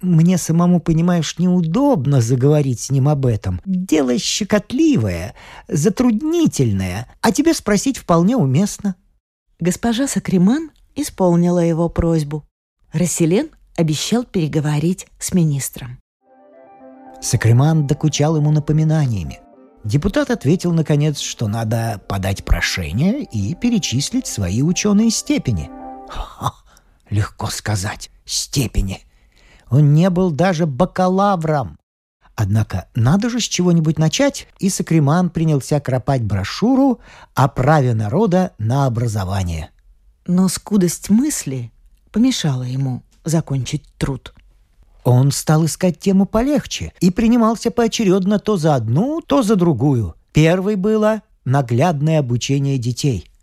Мне 0.02 0.38
самому, 0.38 0.80
понимаешь, 0.80 1.40
неудобно 1.40 2.22
заговорить 2.22 2.82
с 2.82 2.92
ним 2.92 3.08
об 3.08 3.26
этом. 3.26 3.62
Дело 3.66 4.18
щекотливое, 4.18 5.34
затруднительное, 5.68 7.08
а 7.22 7.32
тебе 7.32 7.54
спросить 7.54 7.98
вполне 7.98 8.36
уместно». 8.36 8.96
Госпожа 9.60 10.08
Сакриман 10.08 10.72
исполнила 10.96 11.60
его 11.60 11.88
просьбу. 11.88 12.46
Расселен 12.92 13.50
обещал 13.78 14.26
переговорить 14.26 15.08
с 15.18 15.34
министром. 15.34 16.00
Сакриман 17.22 17.88
докучал 17.88 18.36
ему 18.36 18.52
напоминаниями. 18.52 19.40
Депутат 19.86 20.30
ответил, 20.30 20.74
наконец, 20.74 21.20
что 21.20 21.48
надо 21.48 22.02
подать 22.10 22.44
прошение 22.44 23.24
и 23.24 23.56
перечислить 23.56 24.28
свои 24.28 24.62
ученые 24.62 25.10
степени. 25.10 25.70
Ха, 26.10 26.54
легко 27.10 27.48
сказать, 27.48 28.12
степени— 28.26 29.00
он 29.70 29.94
не 29.94 30.10
был 30.10 30.32
даже 30.32 30.66
бакалавром. 30.66 31.78
Однако 32.36 32.88
надо 32.96 33.30
же 33.30 33.40
с 33.40 33.44
чего-нибудь 33.44 33.98
начать, 33.98 34.48
и 34.60 34.70
Сакриман 34.70 35.30
принялся 35.30 35.80
кропать 35.80 36.24
брошюру 36.24 37.00
о 37.34 37.48
праве 37.48 37.94
народа 37.94 38.52
на 38.58 38.86
образование. 38.86 39.70
Но 40.28 40.50
скудость 40.50 41.10
мысли 41.10 41.72
помешала 42.12 42.64
ему 42.64 43.04
закончить 43.24 43.84
труд. 43.98 44.34
Он 45.04 45.32
стал 45.32 45.66
искать 45.66 46.00
тему 46.00 46.26
полегче 46.26 46.92
и 47.00 47.10
принимался 47.10 47.72
поочередно 47.72 48.40
то 48.40 48.58
за 48.58 48.76
одну, 48.76 49.22
то 49.22 49.44
за 49.44 49.56
другую. 49.56 50.16
Первой 50.34 50.76
было 50.76 51.22
наглядное 51.46 52.20
обучение 52.20 52.78
детей– 52.78 53.30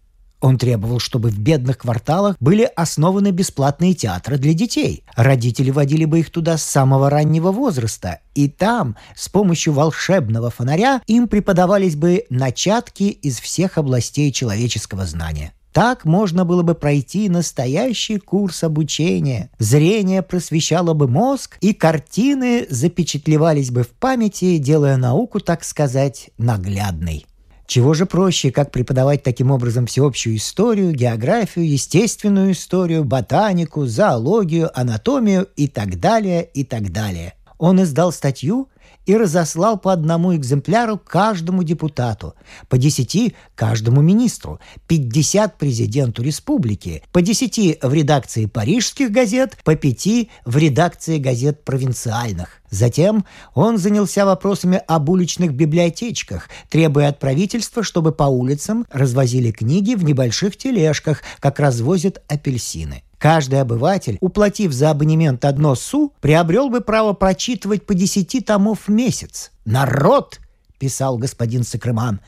он 0.42 0.58
требовал, 0.58 0.98
чтобы 0.98 1.30
в 1.30 1.38
бедных 1.38 1.78
кварталах 1.78 2.36
были 2.40 2.68
основаны 2.76 3.30
бесплатные 3.30 3.94
театры 3.94 4.36
для 4.36 4.52
детей. 4.52 5.04
Родители 5.14 5.70
водили 5.70 6.04
бы 6.04 6.18
их 6.18 6.30
туда 6.30 6.58
с 6.58 6.64
самого 6.64 7.08
раннего 7.08 7.52
возраста. 7.52 8.20
И 8.34 8.48
там, 8.48 8.96
с 9.16 9.28
помощью 9.28 9.72
волшебного 9.72 10.50
фонаря, 10.50 11.00
им 11.06 11.28
преподавались 11.28 11.96
бы 11.96 12.24
начатки 12.28 13.04
из 13.04 13.40
всех 13.40 13.78
областей 13.78 14.32
человеческого 14.32 15.06
знания. 15.06 15.52
Так 15.72 16.04
можно 16.04 16.44
было 16.44 16.62
бы 16.62 16.74
пройти 16.74 17.30
настоящий 17.30 18.18
курс 18.18 18.62
обучения. 18.62 19.48
Зрение 19.58 20.20
просвещало 20.22 20.92
бы 20.92 21.08
мозг, 21.08 21.56
и 21.60 21.72
картины 21.72 22.66
запечатлевались 22.68 23.70
бы 23.70 23.82
в 23.82 23.88
памяти, 23.88 24.58
делая 24.58 24.98
науку, 24.98 25.40
так 25.40 25.64
сказать, 25.64 26.30
наглядной. 26.36 27.24
Чего 27.72 27.94
же 27.94 28.04
проще, 28.04 28.52
как 28.52 28.70
преподавать 28.70 29.22
таким 29.22 29.50
образом 29.50 29.86
всеобщую 29.86 30.36
историю, 30.36 30.92
географию, 30.92 31.66
естественную 31.66 32.52
историю, 32.52 33.02
ботанику, 33.02 33.86
зоологию, 33.86 34.70
анатомию 34.78 35.48
и 35.56 35.68
так 35.68 35.98
далее, 35.98 36.44
и 36.44 36.64
так 36.64 36.92
далее. 36.92 37.32
Он 37.56 37.82
издал 37.82 38.12
статью 38.12 38.68
и 39.06 39.16
разослал 39.16 39.78
по 39.78 39.92
одному 39.92 40.34
экземпляру 40.34 40.98
каждому 40.98 41.62
депутату, 41.62 42.34
по 42.68 42.78
десяти 42.78 43.34
каждому 43.54 44.00
министру, 44.02 44.60
пятьдесят 44.86 45.58
президенту 45.58 46.22
республики, 46.22 47.02
по 47.12 47.22
десяти 47.22 47.78
в 47.82 47.92
редакции 47.92 48.46
парижских 48.46 49.10
газет, 49.10 49.56
по 49.64 49.74
пяти 49.74 50.30
в 50.44 50.56
редакции 50.56 51.18
газет 51.18 51.64
провинциальных. 51.64 52.60
Затем 52.70 53.26
он 53.54 53.76
занялся 53.76 54.24
вопросами 54.24 54.80
об 54.86 55.10
уличных 55.10 55.52
библиотечках, 55.52 56.48
требуя 56.70 57.08
от 57.08 57.18
правительства, 57.18 57.82
чтобы 57.82 58.12
по 58.12 58.24
улицам 58.24 58.86
развозили 58.90 59.50
книги 59.50 59.94
в 59.94 60.04
небольших 60.04 60.56
тележках, 60.56 61.22
как 61.40 61.60
развозят 61.60 62.22
апельсины. 62.28 63.02
Каждый 63.22 63.60
обыватель, 63.60 64.18
уплатив 64.20 64.72
за 64.72 64.90
абонемент 64.90 65.44
одно 65.44 65.76
су, 65.76 66.12
приобрел 66.20 66.70
бы 66.70 66.80
право 66.80 67.12
прочитывать 67.12 67.86
по 67.86 67.94
десяти 67.94 68.40
томов 68.40 68.88
в 68.88 68.90
месяц. 68.90 69.52
«Народ!»— 69.64 70.40
писал 70.80 71.18
господин 71.18 71.62
Сакрыман. 71.62 72.20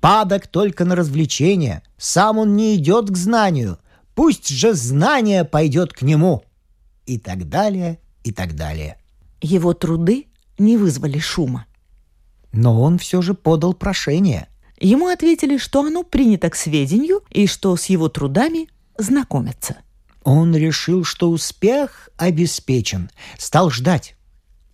«Падок 0.00 0.46
только 0.46 0.84
на 0.84 0.94
развлечение. 0.94 1.82
Сам 1.98 2.38
он 2.38 2.54
не 2.54 2.76
идет 2.76 3.10
к 3.10 3.16
знанию. 3.16 3.78
Пусть 4.14 4.48
же 4.48 4.74
знание 4.74 5.44
пойдет 5.44 5.92
к 5.92 6.02
нему». 6.02 6.44
И 7.06 7.18
так 7.18 7.48
далее, 7.48 7.98
и 8.22 8.30
так 8.30 8.54
далее. 8.54 8.98
Его 9.40 9.74
труды 9.74 10.26
не 10.58 10.76
вызвали 10.76 11.18
шума. 11.18 11.66
Но 12.52 12.80
он 12.80 12.98
все 12.98 13.20
же 13.20 13.34
подал 13.34 13.74
прошение. 13.74 14.46
Ему 14.78 15.08
ответили, 15.08 15.56
что 15.56 15.80
оно 15.80 16.04
принято 16.04 16.48
к 16.50 16.54
сведению 16.54 17.22
и 17.30 17.48
что 17.48 17.74
с 17.74 17.86
его 17.86 18.08
трудами 18.08 18.68
знакомятся. 18.96 19.78
Он 20.26 20.56
решил, 20.56 21.04
что 21.04 21.30
успех 21.30 22.08
обеспечен, 22.16 23.10
стал 23.38 23.70
ждать. 23.70 24.16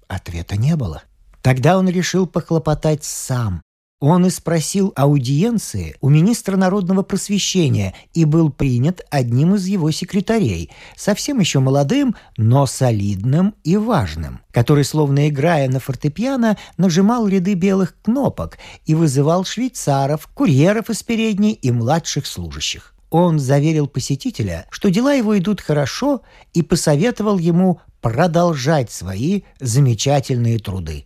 Ответа 0.09 0.57
не 0.57 0.77
было. 0.77 1.03
Тогда 1.43 1.77
он 1.77 1.91
решил 1.91 2.27
похлопотать 2.27 3.05
сам. 3.05 3.61
Он 4.01 4.25
и 4.25 4.31
спросил 4.31 4.95
аудиенции 4.97 5.95
у 6.01 6.09
министра 6.09 6.57
народного 6.57 7.03
просвещения 7.03 7.95
и 8.15 8.25
был 8.25 8.49
принят 8.49 9.03
одним 9.11 9.55
из 9.55 9.67
его 9.67 9.91
секретарей, 9.91 10.71
совсем 10.97 11.39
еще 11.39 11.61
молодым, 11.61 12.17
но 12.39 12.65
солидным 12.65 13.55
и 13.63 13.77
важным, 13.77 14.41
который, 14.53 14.85
словно 14.85 15.29
играя 15.29 15.69
на 15.69 15.81
фортепиано, 15.81 16.57
нажимал 16.79 17.29
ряды 17.29 17.53
белых 17.53 17.95
кнопок 18.01 18.57
и 18.87 18.95
вызывал 18.95 19.45
швейцаров, 19.45 20.27
курьеров 20.29 20.89
из 20.89 21.03
передней 21.03 21.53
и 21.53 21.71
младших 21.71 22.27
служащих. 22.27 22.93
Он 23.13 23.39
заверил 23.39 23.89
посетителя, 23.89 24.67
что 24.71 24.91
дела 24.91 25.13
его 25.13 25.37
идут 25.37 25.61
хорошо 25.61 26.23
и 26.55 26.63
посоветовал 26.63 27.37
ему 27.37 27.79
продолжать 28.01 28.91
свои 28.91 29.43
замечательные 29.61 30.59
труды. 30.59 31.05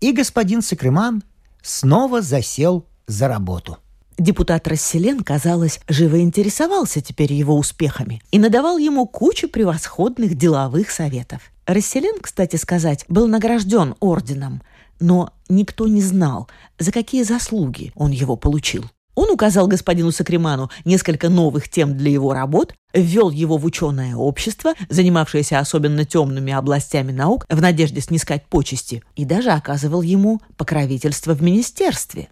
И 0.00 0.10
господин 0.10 0.60
Сакрыман 0.60 1.22
снова 1.62 2.20
засел 2.20 2.84
за 3.06 3.28
работу. 3.28 3.78
Депутат 4.18 4.66
Расселен, 4.66 5.22
казалось, 5.22 5.78
живо 5.88 6.20
интересовался 6.20 7.00
теперь 7.00 7.32
его 7.32 7.56
успехами 7.56 8.20
и 8.32 8.40
надавал 8.40 8.76
ему 8.76 9.06
кучу 9.06 9.48
превосходных 9.48 10.34
деловых 10.34 10.90
советов. 10.90 11.52
Расселен, 11.64 12.18
кстати 12.20 12.56
сказать, 12.56 13.04
был 13.08 13.28
награжден 13.28 13.94
орденом, 14.00 14.62
но 14.98 15.32
никто 15.48 15.86
не 15.86 16.02
знал, 16.02 16.48
за 16.80 16.90
какие 16.90 17.22
заслуги 17.22 17.92
он 17.94 18.10
его 18.10 18.34
получил. 18.34 18.90
Он 19.16 19.30
указал 19.30 19.66
господину 19.66 20.12
Сакриману 20.12 20.70
несколько 20.84 21.30
новых 21.30 21.70
тем 21.70 21.96
для 21.96 22.10
его 22.10 22.34
работ, 22.34 22.74
ввел 22.92 23.30
его 23.30 23.56
в 23.56 23.64
ученое 23.64 24.14
общество, 24.14 24.74
занимавшееся 24.90 25.58
особенно 25.58 26.04
темными 26.04 26.52
областями 26.52 27.12
наук, 27.12 27.46
в 27.48 27.60
надежде 27.60 28.02
снискать 28.02 28.44
почести, 28.44 29.02
и 29.16 29.24
даже 29.24 29.50
оказывал 29.50 30.02
ему 30.02 30.42
покровительство 30.58 31.34
в 31.34 31.42
министерстве. 31.42 32.28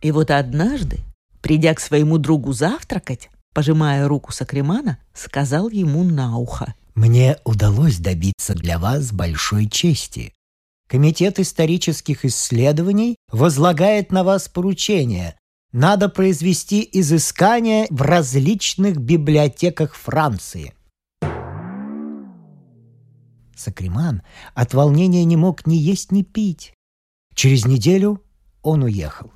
И 0.00 0.12
вот 0.12 0.30
однажды, 0.30 1.00
придя 1.42 1.74
к 1.74 1.80
своему 1.80 2.18
другу 2.18 2.52
завтракать, 2.52 3.30
пожимая 3.52 4.06
руку 4.06 4.30
Сакримана, 4.30 4.98
сказал 5.12 5.68
ему 5.68 6.04
на 6.04 6.38
ухо. 6.38 6.74
«Мне 6.94 7.36
удалось 7.44 7.98
добиться 7.98 8.54
для 8.54 8.78
вас 8.78 9.10
большой 9.10 9.66
чести. 9.66 10.34
Комитет 10.88 11.40
исторических 11.40 12.24
исследований 12.24 13.16
возлагает 13.32 14.12
на 14.12 14.22
вас 14.22 14.48
поручение 14.48 15.34
надо 15.72 16.08
произвести 16.08 16.88
изыскания 16.92 17.86
в 17.90 18.02
различных 18.02 18.96
библиотеках 18.96 19.94
Франции. 19.94 20.74
Сакриман 23.54 24.22
от 24.54 24.72
волнения 24.72 25.24
не 25.24 25.36
мог 25.36 25.66
ни 25.66 25.74
есть, 25.74 26.12
ни 26.12 26.22
пить. 26.22 26.72
Через 27.34 27.66
неделю 27.66 28.22
он 28.62 28.84
уехал. 28.84 29.32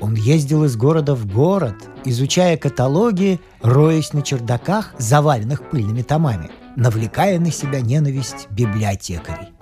Он 0.00 0.14
ездил 0.14 0.64
из 0.64 0.76
города 0.76 1.14
в 1.14 1.26
город, 1.32 1.76
изучая 2.04 2.56
каталоги, 2.56 3.40
роясь 3.62 4.12
на 4.12 4.22
чердаках, 4.22 4.94
заваленных 4.98 5.70
пыльными 5.70 6.02
томами, 6.02 6.50
навлекая 6.76 7.38
на 7.38 7.50
себя 7.50 7.80
ненависть 7.80 8.48
библиотекарей. 8.50 9.53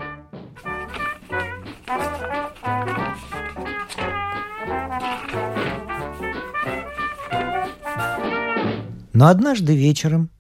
Но 9.22 9.28
однажды 9.28 9.76
вечером, 9.76 10.30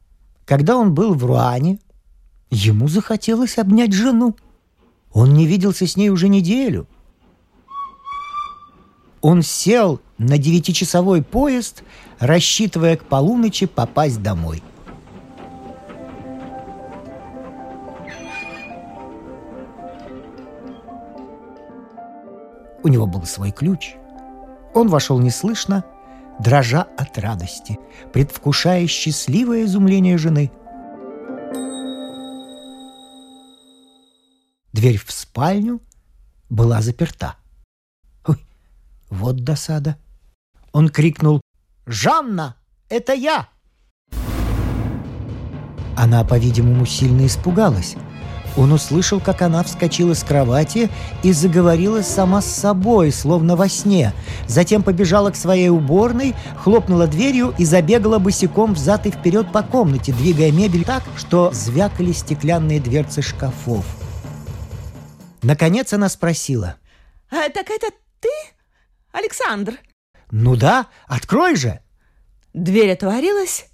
когда 0.44 0.76
он 0.76 0.92
был 0.92 1.14
в 1.14 1.24
Руане, 1.24 1.78
ему 2.50 2.88
захотелось 2.88 3.56
обнять 3.56 3.92
жену. 3.92 4.34
Он 5.12 5.34
не 5.34 5.46
виделся 5.46 5.86
с 5.86 5.96
ней 5.96 6.08
уже 6.08 6.28
неделю. 6.28 6.88
Он 9.20 9.42
сел 9.42 10.00
на 10.18 10.36
девятичасовой 10.36 11.22
поезд, 11.22 11.84
рассчитывая 12.18 12.96
к 12.96 13.04
полуночи 13.04 13.66
попасть 13.66 14.20
домой. 14.20 14.64
У 22.82 22.88
него 22.88 23.06
был 23.06 23.22
свой 23.26 23.52
ключ. 23.52 23.94
Он 24.74 24.88
вошел 24.88 25.20
неслышно 25.20 25.84
дрожа 26.42 26.82
от 26.98 27.18
радости, 27.18 27.78
предвкушая 28.12 28.86
счастливое 28.86 29.64
изумление 29.64 30.18
жены. 30.18 30.50
Дверь 34.72 34.98
в 34.98 35.12
спальню 35.12 35.80
была 36.50 36.82
заперта. 36.82 37.36
Ой, 38.26 38.44
вот 39.10 39.36
досада. 39.44 39.96
Он 40.72 40.88
крикнул 40.88 41.40
«Жанна, 41.86 42.56
это 42.88 43.12
я!» 43.12 43.48
Она, 45.96 46.24
по-видимому, 46.24 46.86
сильно 46.86 47.26
испугалась– 47.26 47.96
он 48.56 48.72
услышал, 48.72 49.20
как 49.20 49.42
она 49.42 49.62
вскочила 49.62 50.14
с 50.14 50.22
кровати 50.22 50.90
и 51.22 51.32
заговорила 51.32 52.02
сама 52.02 52.42
с 52.42 52.46
собой, 52.46 53.12
словно 53.12 53.56
во 53.56 53.68
сне. 53.68 54.12
Затем 54.46 54.82
побежала 54.82 55.30
к 55.30 55.36
своей 55.36 55.68
уборной, 55.68 56.34
хлопнула 56.58 57.06
дверью 57.06 57.54
и 57.58 57.64
забегала 57.64 58.18
босиком 58.18 58.74
взад 58.74 59.06
и 59.06 59.10
вперед 59.10 59.50
по 59.52 59.62
комнате, 59.62 60.12
двигая 60.12 60.52
мебель 60.52 60.84
так, 60.84 61.02
что 61.16 61.50
звякали 61.52 62.12
стеклянные 62.12 62.80
дверцы 62.80 63.22
шкафов. 63.22 63.84
Наконец 65.42 65.92
она 65.92 66.08
спросила. 66.08 66.76
«А, 67.30 67.48
«Так 67.48 67.70
это 67.70 67.88
ты, 68.20 68.28
Александр?» 69.12 69.78
«Ну 70.30 70.56
да, 70.56 70.86
открой 71.06 71.56
же!» 71.56 71.80
Дверь 72.54 72.92
отворилась, 72.92 73.66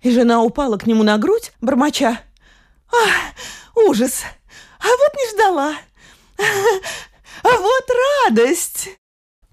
и 0.00 0.10
жена 0.10 0.42
упала 0.42 0.78
к 0.78 0.86
нему 0.86 1.02
на 1.02 1.18
грудь, 1.18 1.52
бормоча. 1.60 2.20
«Ах, 2.92 3.34
Ужас! 3.76 4.22
А 4.78 4.86
вот 4.86 5.14
не 5.14 5.34
ждала! 5.34 5.76
А 7.42 7.56
вот 7.58 7.84
радость!» 8.26 8.88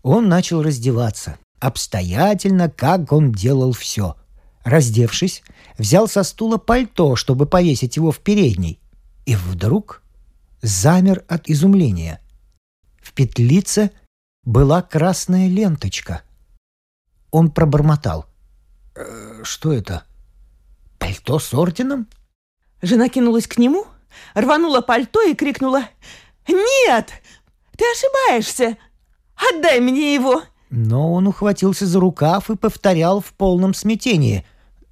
Он 0.01 0.27
начал 0.27 0.61
раздеваться. 0.61 1.37
Обстоятельно, 1.59 2.69
как 2.69 3.11
он 3.11 3.31
делал 3.31 3.71
все. 3.73 4.15
Раздевшись, 4.63 5.43
взял 5.77 6.07
со 6.07 6.23
стула 6.23 6.57
пальто, 6.57 7.15
чтобы 7.15 7.45
повесить 7.45 7.95
его 7.95 8.11
в 8.11 8.19
передней. 8.19 8.79
И 9.25 9.35
вдруг 9.35 10.01
замер 10.61 11.23
от 11.27 11.49
изумления. 11.49 12.19
В 13.01 13.13
петлице 13.13 13.91
была 14.43 14.81
красная 14.81 15.47
ленточка. 15.47 16.23
Он 17.31 17.49
пробормотал. 17.49 18.25
«Э, 18.95 19.41
«Что 19.43 19.71
это? 19.73 20.03
Пальто 20.99 21.39
с 21.39 21.53
орденом?» 21.53 22.07
Жена 22.83 23.07
кинулась 23.07 23.47
к 23.47 23.57
нему, 23.57 23.85
рванула 24.35 24.81
пальто 24.81 25.21
и 25.23 25.33
крикнула 25.33 25.85
«Нет! 26.49 27.13
Ты 27.77 27.85
ошибаешься! 27.89 28.77
Отдай 29.35 29.79
мне 29.79 30.13
его!» 30.13 30.43
Но 30.69 31.13
он 31.13 31.27
ухватился 31.27 31.85
за 31.85 32.01
рукав 32.01 32.49
и 32.49 32.57
повторял 32.57 33.21
в 33.21 33.31
полном 33.33 33.73
смятении. 33.73 34.45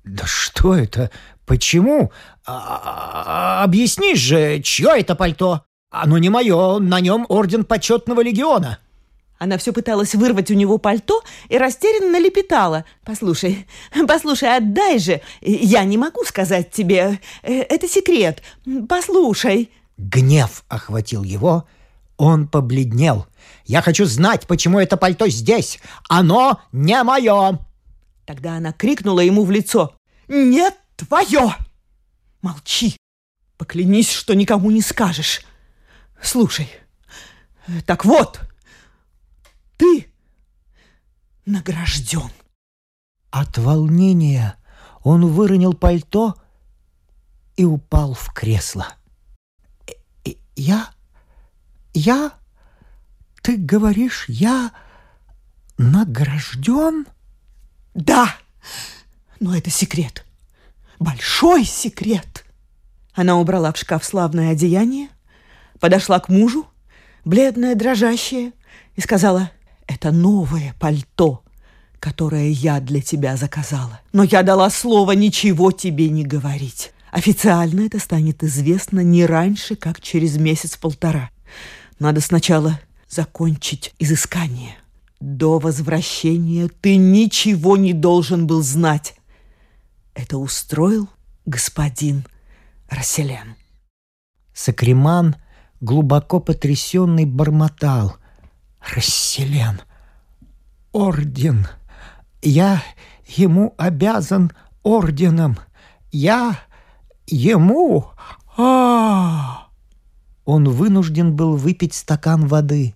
«Да 0.05 0.25
что 0.25 0.73
это? 0.73 1.11
Почему? 1.45 2.13
А 2.45 3.59
-а 3.59 3.61
-а 3.61 3.63
Объяснишь 3.65 4.19
же, 4.19 4.61
чье 4.61 4.91
это 4.97 5.13
пальто?» 5.13 5.65
Оно 5.89 6.17
не 6.17 6.29
мое, 6.29 6.79
на 6.79 7.01
нем 7.01 7.25
орден 7.27 7.65
почетного 7.65 8.21
легиона. 8.21 8.79
Она 9.41 9.57
все 9.57 9.73
пыталась 9.73 10.13
вырвать 10.13 10.51
у 10.51 10.53
него 10.53 10.77
пальто 10.77 11.23
и 11.49 11.57
растерянно 11.57 12.19
лепетала. 12.19 12.85
«Послушай, 13.03 13.65
послушай, 14.07 14.55
отдай 14.55 14.99
же! 14.99 15.19
Я 15.41 15.83
не 15.83 15.97
могу 15.97 16.23
сказать 16.25 16.69
тебе. 16.69 17.19
Э, 17.41 17.61
это 17.61 17.87
секрет. 17.87 18.43
Послушай!» 18.87 19.71
Гнев 19.97 20.63
охватил 20.67 21.23
его. 21.23 21.67
Он 22.17 22.47
побледнел. 22.47 23.25
«Я 23.65 23.81
хочу 23.81 24.05
знать, 24.05 24.45
почему 24.45 24.77
это 24.77 24.95
пальто 24.95 25.27
здесь. 25.27 25.79
Оно 26.07 26.61
не 26.71 27.01
мое!» 27.01 27.57
Тогда 28.27 28.57
она 28.57 28.73
крикнула 28.73 29.21
ему 29.21 29.43
в 29.43 29.49
лицо. 29.49 29.95
«Нет, 30.27 30.75
твое!» 30.95 31.55
«Молчи! 32.43 32.95
Поклянись, 33.57 34.11
что 34.11 34.35
никому 34.35 34.69
не 34.69 34.81
скажешь. 34.81 35.41
Слушай, 36.21 36.69
так 37.87 38.05
вот, 38.05 38.39
ты 39.81 40.05
награжден. 41.47 42.29
От 43.31 43.57
волнения 43.57 44.55
он 45.01 45.25
выронил 45.25 45.73
пальто 45.73 46.35
и 47.55 47.65
упал 47.65 48.13
в 48.13 48.31
кресло. 48.31 48.89
«Э, 50.23 50.33
«Я? 50.55 50.91
Я? 51.95 52.33
Ты 53.41 53.57
говоришь, 53.57 54.25
я 54.27 54.71
награжден?» 55.79 57.07
«Да, 57.95 58.35
но 59.39 59.57
это 59.57 59.71
секрет. 59.71 60.23
Большой 60.99 61.65
секрет». 61.65 62.45
Она 63.13 63.37
убрала 63.37 63.73
в 63.73 63.77
шкаф 63.77 64.05
славное 64.05 64.51
одеяние, 64.51 65.09
подошла 65.79 66.19
к 66.19 66.29
мужу, 66.29 66.67
бледная, 67.25 67.73
дрожащая, 67.73 68.53
и 68.95 69.01
сказала– 69.01 69.49
это 69.91 70.11
новое 70.11 70.73
пальто, 70.79 71.43
которое 71.99 72.49
я 72.49 72.79
для 72.79 73.01
тебя 73.01 73.35
заказала. 73.35 73.99
Но 74.13 74.23
я 74.23 74.41
дала 74.41 74.69
слово 74.69 75.11
ничего 75.11 75.71
тебе 75.71 76.09
не 76.09 76.23
говорить. 76.23 76.93
Официально 77.11 77.81
это 77.81 77.99
станет 77.99 78.41
известно 78.43 79.01
не 79.01 79.25
раньше, 79.25 79.75
как 79.75 79.99
через 79.99 80.37
месяц-полтора. 80.37 81.29
Надо 81.99 82.21
сначала 82.21 82.79
закончить 83.09 83.93
изыскание. 83.99 84.77
До 85.19 85.59
возвращения 85.59 86.69
ты 86.79 86.95
ничего 86.95 87.75
не 87.75 87.93
должен 87.93 88.47
был 88.47 88.63
знать. 88.63 89.15
Это 90.15 90.37
устроил 90.37 91.09
господин 91.45 92.25
Расселян. 92.89 93.55
Сакриман, 94.53 95.35
глубоко 95.81 96.39
потрясенный, 96.39 97.25
бормотал. 97.25 98.15
Расселен. 98.81 99.81
Орден. 100.91 101.67
Я 102.41 102.83
ему 103.25 103.73
обязан 103.77 104.51
орденом. 104.83 105.57
Я 106.11 106.59
ему... 107.27 108.09
А, 108.57 108.61
-а, 108.61 108.63
а 108.63 109.69
Он 110.43 110.67
вынужден 110.69 111.35
был 111.35 111.55
выпить 111.55 111.93
стакан 111.93 112.47
воды. 112.47 112.95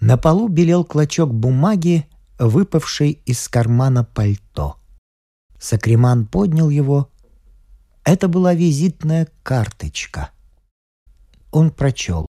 На 0.00 0.16
полу 0.16 0.48
белел 0.48 0.84
клочок 0.84 1.32
бумаги, 1.32 2.08
выпавший 2.38 3.22
из 3.24 3.46
кармана 3.48 4.02
пальто. 4.02 4.76
Сакриман 5.60 6.26
поднял 6.26 6.68
его. 6.70 7.08
Это 8.04 8.26
была 8.26 8.54
визитная 8.54 9.28
карточка. 9.44 10.30
Он 11.52 11.70
прочел. 11.70 12.26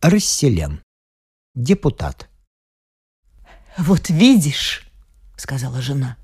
Расселен 0.00 0.82
депутат. 1.58 2.28
«Вот 3.76 4.08
видишь»,— 4.10 4.88
сказала 5.36 5.82
жена. 5.82 6.16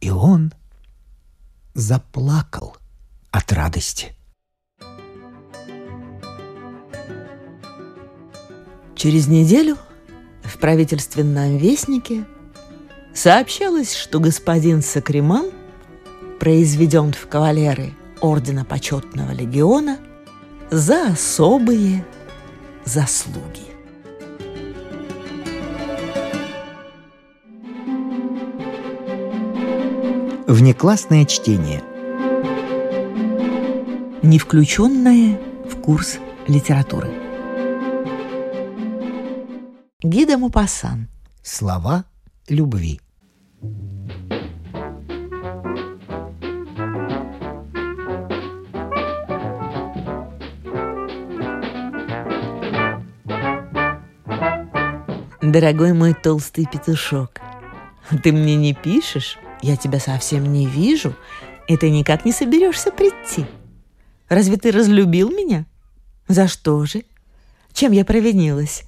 И 0.00 0.10
он 0.10 0.52
заплакал 1.74 2.76
от 3.30 3.52
радости. 3.52 4.14
Через 8.94 9.26
неделю 9.26 9.76
в 10.42 10.58
правительственном 10.58 11.58
вестнике 11.58 12.24
сообщалось, 13.12 13.94
что 13.94 14.20
господин 14.20 14.82
Сакриман 14.82 15.50
произведен 16.38 17.12
в 17.12 17.26
кавалеры 17.28 17.92
Ордена 18.20 18.64
Почетного 18.64 19.32
Легиона 19.32 19.98
за 20.70 21.08
особые 21.08 22.06
заслуги. 22.84 23.75
Внеклассное 30.48 31.24
чтение. 31.24 31.82
Не 34.22 34.38
включенное 34.38 35.40
в 35.68 35.80
курс 35.80 36.18
литературы. 36.46 37.10
Гида 40.04 40.38
Мупасан. 40.38 41.08
Слова 41.42 42.04
любви. 42.48 43.00
Дорогой 55.42 55.92
мой 55.92 56.14
толстый 56.14 56.66
петушок, 56.70 57.40
ты 58.22 58.30
мне 58.30 58.54
не 58.54 58.74
пишешь? 58.74 59.38
Я 59.62 59.76
тебя 59.76 59.98
совсем 60.00 60.52
не 60.52 60.66
вижу, 60.66 61.14
и 61.68 61.76
ты 61.76 61.90
никак 61.90 62.24
не 62.24 62.32
соберешься 62.32 62.90
прийти. 62.90 63.46
Разве 64.28 64.56
ты 64.56 64.70
разлюбил 64.70 65.30
меня? 65.30 65.66
За 66.28 66.48
что 66.48 66.84
же? 66.84 67.04
Чем 67.72 67.92
я 67.92 68.04
провинилась? 68.04 68.84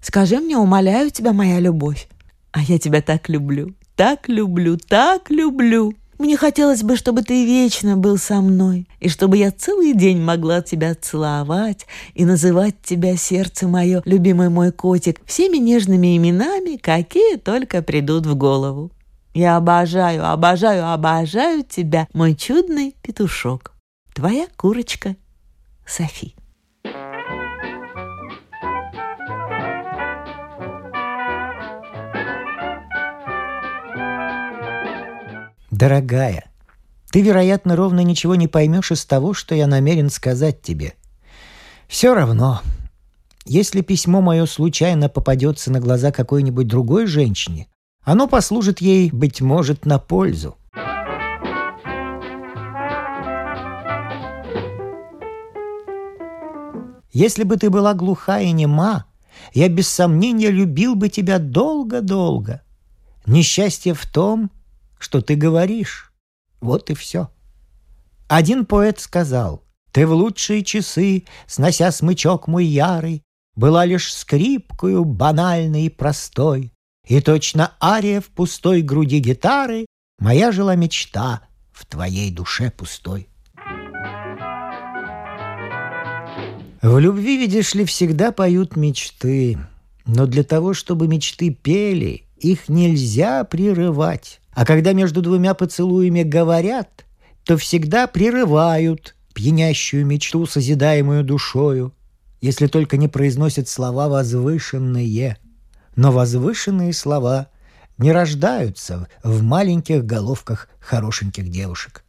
Скажи 0.00 0.38
мне, 0.38 0.56
умоляю 0.56 1.10
тебя, 1.10 1.32
моя 1.32 1.60
любовь. 1.60 2.08
А 2.52 2.62
я 2.62 2.78
тебя 2.78 3.02
так 3.02 3.28
люблю, 3.28 3.74
так 3.96 4.28
люблю, 4.28 4.76
так 4.76 5.30
люблю. 5.30 5.94
Мне 6.18 6.36
хотелось 6.36 6.82
бы, 6.82 6.96
чтобы 6.96 7.22
ты 7.22 7.46
вечно 7.46 7.96
был 7.96 8.18
со 8.18 8.42
мной, 8.42 8.86
и 8.98 9.08
чтобы 9.08 9.38
я 9.38 9.50
целый 9.50 9.94
день 9.94 10.20
могла 10.20 10.60
тебя 10.60 10.94
целовать 10.94 11.86
и 12.14 12.26
называть 12.26 12.74
тебя, 12.82 13.16
сердце 13.16 13.66
мое, 13.68 14.02
любимый 14.04 14.50
мой 14.50 14.70
котик, 14.70 15.20
всеми 15.24 15.56
нежными 15.56 16.14
именами, 16.16 16.76
какие 16.76 17.36
только 17.36 17.80
придут 17.80 18.26
в 18.26 18.34
голову. 18.34 18.90
Я 19.32 19.56
обожаю, 19.56 20.28
обожаю, 20.28 20.92
обожаю 20.92 21.64
тебя, 21.64 22.08
мой 22.12 22.34
чудный 22.34 22.96
петушок. 23.02 23.72
Твоя 24.12 24.48
курочка 24.56 25.16
Софи. 25.86 26.34
Дорогая, 35.70 36.50
ты, 37.10 37.22
вероятно, 37.22 37.74
ровно 37.76 38.00
ничего 38.00 38.34
не 38.34 38.48
поймешь 38.48 38.90
из 38.90 39.04
того, 39.06 39.32
что 39.32 39.54
я 39.54 39.66
намерен 39.66 40.10
сказать 40.10 40.60
тебе. 40.60 40.94
Все 41.88 42.14
равно, 42.14 42.60
если 43.46 43.80
письмо 43.80 44.20
мое 44.20 44.46
случайно 44.46 45.08
попадется 45.08 45.72
на 45.72 45.80
глаза 45.80 46.12
какой-нибудь 46.12 46.66
другой 46.66 47.06
женщине, 47.06 47.68
оно 48.10 48.26
послужит 48.26 48.80
ей, 48.80 49.08
быть 49.12 49.40
может, 49.40 49.86
на 49.86 50.00
пользу. 50.00 50.56
Если 57.12 57.44
бы 57.44 57.56
ты 57.56 57.70
была 57.70 57.94
глуха 57.94 58.40
и 58.40 58.50
нема, 58.50 59.06
я 59.54 59.68
без 59.68 59.88
сомнения 59.88 60.50
любил 60.50 60.96
бы 60.96 61.08
тебя 61.08 61.38
долго-долго. 61.38 62.62
Несчастье 63.26 63.94
в 63.94 64.04
том, 64.06 64.50
что 64.98 65.20
ты 65.20 65.36
говоришь. 65.36 66.12
Вот 66.60 66.90
и 66.90 66.94
все. 66.94 67.30
Один 68.26 68.66
поэт 68.66 68.98
сказал, 68.98 69.62
«Ты 69.92 70.04
в 70.04 70.12
лучшие 70.14 70.64
часы, 70.64 71.26
снося 71.46 71.92
смычок 71.92 72.48
мой 72.48 72.64
ярый, 72.64 73.22
была 73.54 73.84
лишь 73.84 74.12
скрипкою 74.12 75.04
банальной 75.04 75.84
и 75.84 75.88
простой, 75.90 76.72
и 77.06 77.20
точно 77.20 77.72
ария 77.82 78.20
в 78.20 78.26
пустой 78.26 78.82
груди 78.82 79.18
гитары 79.18 79.86
Моя 80.20 80.52
жила 80.52 80.76
мечта 80.76 81.40
в 81.72 81.86
твоей 81.86 82.30
душе 82.30 82.70
пустой. 82.70 83.26
В 86.82 86.98
любви, 86.98 87.38
видишь 87.38 87.74
ли, 87.74 87.86
всегда 87.86 88.30
поют 88.30 88.76
мечты. 88.76 89.58
Но 90.04 90.26
для 90.26 90.44
того, 90.44 90.74
чтобы 90.74 91.08
мечты 91.08 91.50
пели, 91.50 92.24
их 92.38 92.68
нельзя 92.68 93.44
прерывать. 93.44 94.40
А 94.52 94.66
когда 94.66 94.92
между 94.92 95.22
двумя 95.22 95.54
поцелуями 95.54 96.22
говорят, 96.22 97.06
то 97.44 97.56
всегда 97.56 98.06
прерывают 98.06 99.14
пьянящую 99.32 100.04
мечту, 100.04 100.44
созидаемую 100.44 101.24
душою, 101.24 101.94
если 102.42 102.66
только 102.66 102.98
не 102.98 103.08
произносит 103.08 103.68
слова 103.68 104.08
возвышенные. 104.08 105.38
Но 105.96 106.12
возвышенные 106.12 106.92
слова 106.92 107.48
не 107.98 108.12
рождаются 108.12 109.08
в 109.22 109.42
маленьких 109.42 110.04
головках 110.04 110.68
хорошеньких 110.80 111.50
девушек. 111.50 112.04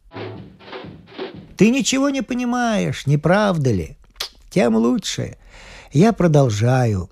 Ты 1.56 1.70
ничего 1.70 2.10
не 2.10 2.22
понимаешь, 2.22 3.06
не 3.06 3.18
правда 3.18 3.70
ли? 3.70 3.96
Тем 4.50 4.74
лучше. 4.76 5.36
Я 5.92 6.12
продолжаю. 6.12 7.10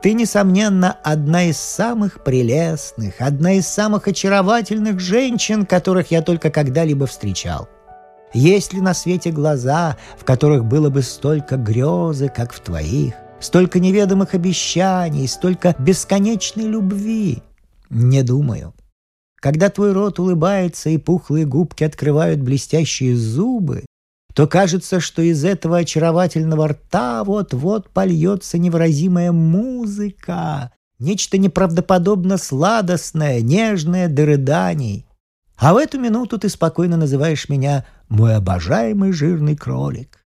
Ты, 0.00 0.12
несомненно, 0.12 0.92
одна 1.02 1.44
из 1.44 1.56
самых 1.56 2.22
прелестных, 2.22 3.14
одна 3.20 3.54
из 3.54 3.66
самых 3.66 4.06
очаровательных 4.06 5.00
женщин, 5.00 5.64
которых 5.64 6.10
я 6.10 6.20
только 6.20 6.50
когда-либо 6.50 7.06
встречал. 7.06 7.68
Есть 8.34 8.72
ли 8.72 8.80
на 8.80 8.94
свете 8.94 9.30
глаза, 9.30 9.96
в 10.18 10.24
которых 10.24 10.64
было 10.64 10.90
бы 10.90 11.02
столько 11.02 11.56
грезы, 11.56 12.28
как 12.28 12.52
в 12.52 12.58
твоих, 12.58 13.14
столько 13.38 13.78
неведомых 13.78 14.34
обещаний, 14.34 15.28
столько 15.28 15.76
бесконечной 15.78 16.64
любви? 16.64 17.44
Не 17.90 18.24
думаю. 18.24 18.74
Когда 19.36 19.70
твой 19.70 19.92
рот 19.92 20.18
улыбается 20.18 20.90
и 20.90 20.98
пухлые 20.98 21.46
губки 21.46 21.84
открывают 21.84 22.40
блестящие 22.40 23.16
зубы, 23.16 23.84
то 24.34 24.48
кажется, 24.48 24.98
что 24.98 25.22
из 25.22 25.44
этого 25.44 25.78
очаровательного 25.78 26.68
рта 26.68 27.22
вот-вот 27.22 27.90
польется 27.90 28.58
невыразимая 28.58 29.30
музыка, 29.30 30.72
нечто 30.98 31.38
неправдоподобно 31.38 32.36
сладостное, 32.36 33.42
нежное 33.42 34.08
до 34.08 34.26
рыданий. 34.26 35.06
А 35.56 35.72
в 35.72 35.76
эту 35.76 36.00
минуту 36.00 36.38
ты 36.38 36.48
спокойно 36.48 36.96
называешь 36.96 37.48
меня 37.48 37.86
«мой 38.08 38.34
обожаемый 38.34 39.12
жирный 39.12 39.56
кролик». 39.56 40.24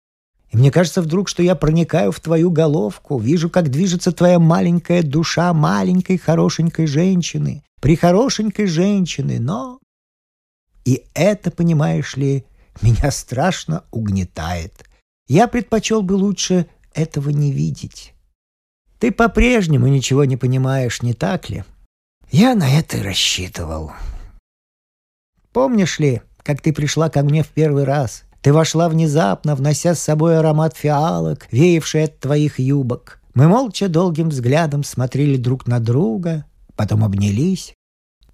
И 0.50 0.56
мне 0.56 0.72
кажется 0.72 1.00
вдруг, 1.00 1.28
что 1.28 1.42
я 1.42 1.54
проникаю 1.54 2.10
в 2.10 2.18
твою 2.18 2.50
головку, 2.50 3.18
вижу, 3.18 3.48
как 3.48 3.70
движется 3.70 4.10
твоя 4.10 4.38
маленькая 4.38 5.02
душа 5.02 5.52
маленькой 5.54 6.18
хорошенькой 6.18 6.86
женщины, 6.86 7.62
прихорошенькой 7.80 8.66
женщины, 8.66 9.38
но... 9.38 9.78
И 10.84 11.04
это, 11.14 11.50
понимаешь 11.50 12.16
ли, 12.16 12.44
меня 12.82 13.10
страшно 13.12 13.84
угнетает. 13.92 14.84
Я 15.28 15.46
предпочел 15.46 16.02
бы 16.02 16.14
лучше 16.14 16.66
этого 16.94 17.30
не 17.30 17.52
видеть. 17.52 18.14
Ты 18.98 19.12
по-прежнему 19.12 19.86
ничего 19.86 20.24
не 20.24 20.36
понимаешь, 20.36 21.02
не 21.02 21.14
так 21.14 21.48
ли? 21.48 21.64
Я 22.32 22.54
на 22.54 22.68
это 22.68 22.98
и 22.98 23.02
рассчитывал. 23.02 23.92
Помнишь 25.52 25.98
ли, 25.98 26.22
как 26.42 26.60
ты 26.60 26.72
пришла 26.72 27.08
ко 27.08 27.22
мне 27.22 27.42
в 27.42 27.48
первый 27.48 27.84
раз? 27.84 28.24
Ты 28.40 28.52
вошла 28.52 28.88
внезапно, 28.88 29.54
внося 29.54 29.94
с 29.94 30.00
собой 30.00 30.38
аромат 30.38 30.76
фиалок, 30.76 31.46
веявший 31.50 32.04
от 32.04 32.18
твоих 32.20 32.58
юбок. 32.58 33.20
Мы 33.34 33.48
молча 33.48 33.88
долгим 33.88 34.30
взглядом 34.30 34.82
смотрели 34.82 35.36
друг 35.36 35.66
на 35.66 35.80
друга, 35.80 36.46
потом 36.76 37.04
обнялись, 37.04 37.74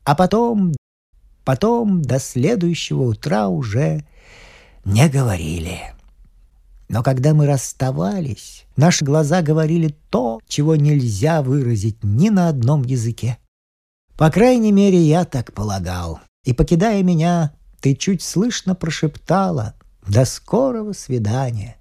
а 0.04 0.14
потом, 0.14 0.74
потом 1.44 2.02
до 2.02 2.18
следующего 2.18 3.02
утра 3.02 3.48
уже 3.48 4.06
не 4.84 5.08
говорили. 5.08 5.80
Но 6.88 7.02
когда 7.02 7.34
мы 7.34 7.46
расставались, 7.46 8.64
наши 8.76 9.04
глаза 9.04 9.42
говорили 9.42 9.96
то, 10.10 10.40
чего 10.46 10.76
нельзя 10.76 11.42
выразить 11.42 12.04
ни 12.04 12.28
на 12.28 12.48
одном 12.48 12.84
языке. 12.84 13.38
По 14.16 14.30
крайней 14.30 14.72
мере, 14.72 14.98
я 14.98 15.24
так 15.24 15.52
полагал. 15.52 16.20
И, 16.46 16.52
покидая 16.52 17.02
меня, 17.02 17.52
ты 17.80 17.96
чуть 17.96 18.22
слышно 18.22 18.76
прошептала 18.76 19.74
«До 20.06 20.24
скорого 20.24 20.94
свидания». 20.94 21.76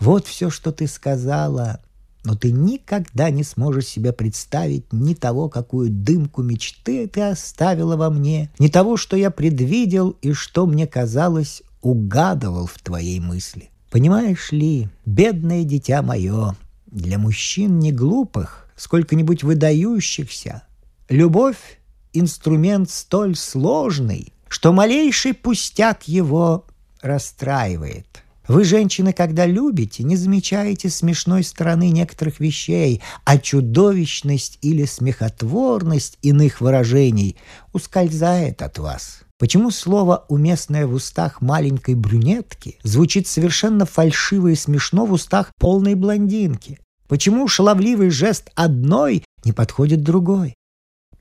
Вот 0.00 0.26
все, 0.26 0.48
что 0.48 0.72
ты 0.72 0.86
сказала, 0.86 1.82
но 2.24 2.34
ты 2.34 2.50
никогда 2.50 3.28
не 3.28 3.42
сможешь 3.44 3.86
себе 3.86 4.14
представить 4.14 4.90
ни 4.90 5.12
того, 5.12 5.50
какую 5.50 5.90
дымку 5.90 6.42
мечты 6.42 7.06
ты 7.06 7.20
оставила 7.20 7.96
во 7.96 8.08
мне, 8.08 8.50
ни 8.58 8.68
того, 8.68 8.96
что 8.96 9.18
я 9.18 9.30
предвидел 9.30 10.16
и 10.22 10.32
что 10.32 10.64
мне 10.64 10.86
казалось 10.86 11.62
угадывал 11.82 12.66
в 12.66 12.78
твоей 12.78 13.20
мысли. 13.20 13.68
Понимаешь 13.90 14.50
ли, 14.50 14.88
бедное 15.04 15.64
дитя 15.64 16.00
мое, 16.00 16.56
для 16.86 17.18
мужчин 17.18 17.78
не 17.80 17.92
глупых, 17.92 18.66
сколько-нибудь 18.76 19.42
выдающихся, 19.42 20.62
любовь— 21.10 21.58
инструмент 22.14 22.88
столь 22.90 23.36
сложный, 23.36 24.32
что 24.48 24.72
малейший 24.72 25.34
пустяк 25.34 26.08
его 26.08 26.64
расстраивает. 27.02 28.24
Вы, 28.46 28.64
женщины, 28.64 29.14
когда 29.14 29.46
любите, 29.46 30.02
не 30.02 30.16
замечаете 30.16 30.90
смешной 30.90 31.44
стороны 31.44 31.88
некоторых 31.88 32.40
вещей, 32.40 33.00
а 33.24 33.38
чудовищность 33.38 34.58
или 34.60 34.84
смехотворность 34.84 36.18
иных 36.20 36.60
выражений 36.60 37.36
ускользает 37.72 38.60
от 38.60 38.78
вас. 38.78 39.20
Почему 39.38 39.70
слово, 39.70 40.26
уместное 40.28 40.86
в 40.86 40.92
устах 40.92 41.40
маленькой 41.40 41.94
брюнетки, 41.94 42.78
звучит 42.82 43.26
совершенно 43.26 43.86
фальшиво 43.86 44.48
и 44.48 44.54
смешно 44.54 45.06
в 45.06 45.12
устах 45.12 45.50
полной 45.58 45.94
блондинки? 45.94 46.78
Почему 47.08 47.48
шаловливый 47.48 48.10
жест 48.10 48.50
одной 48.54 49.24
не 49.44 49.52
подходит 49.52 50.02
другой? 50.02 50.54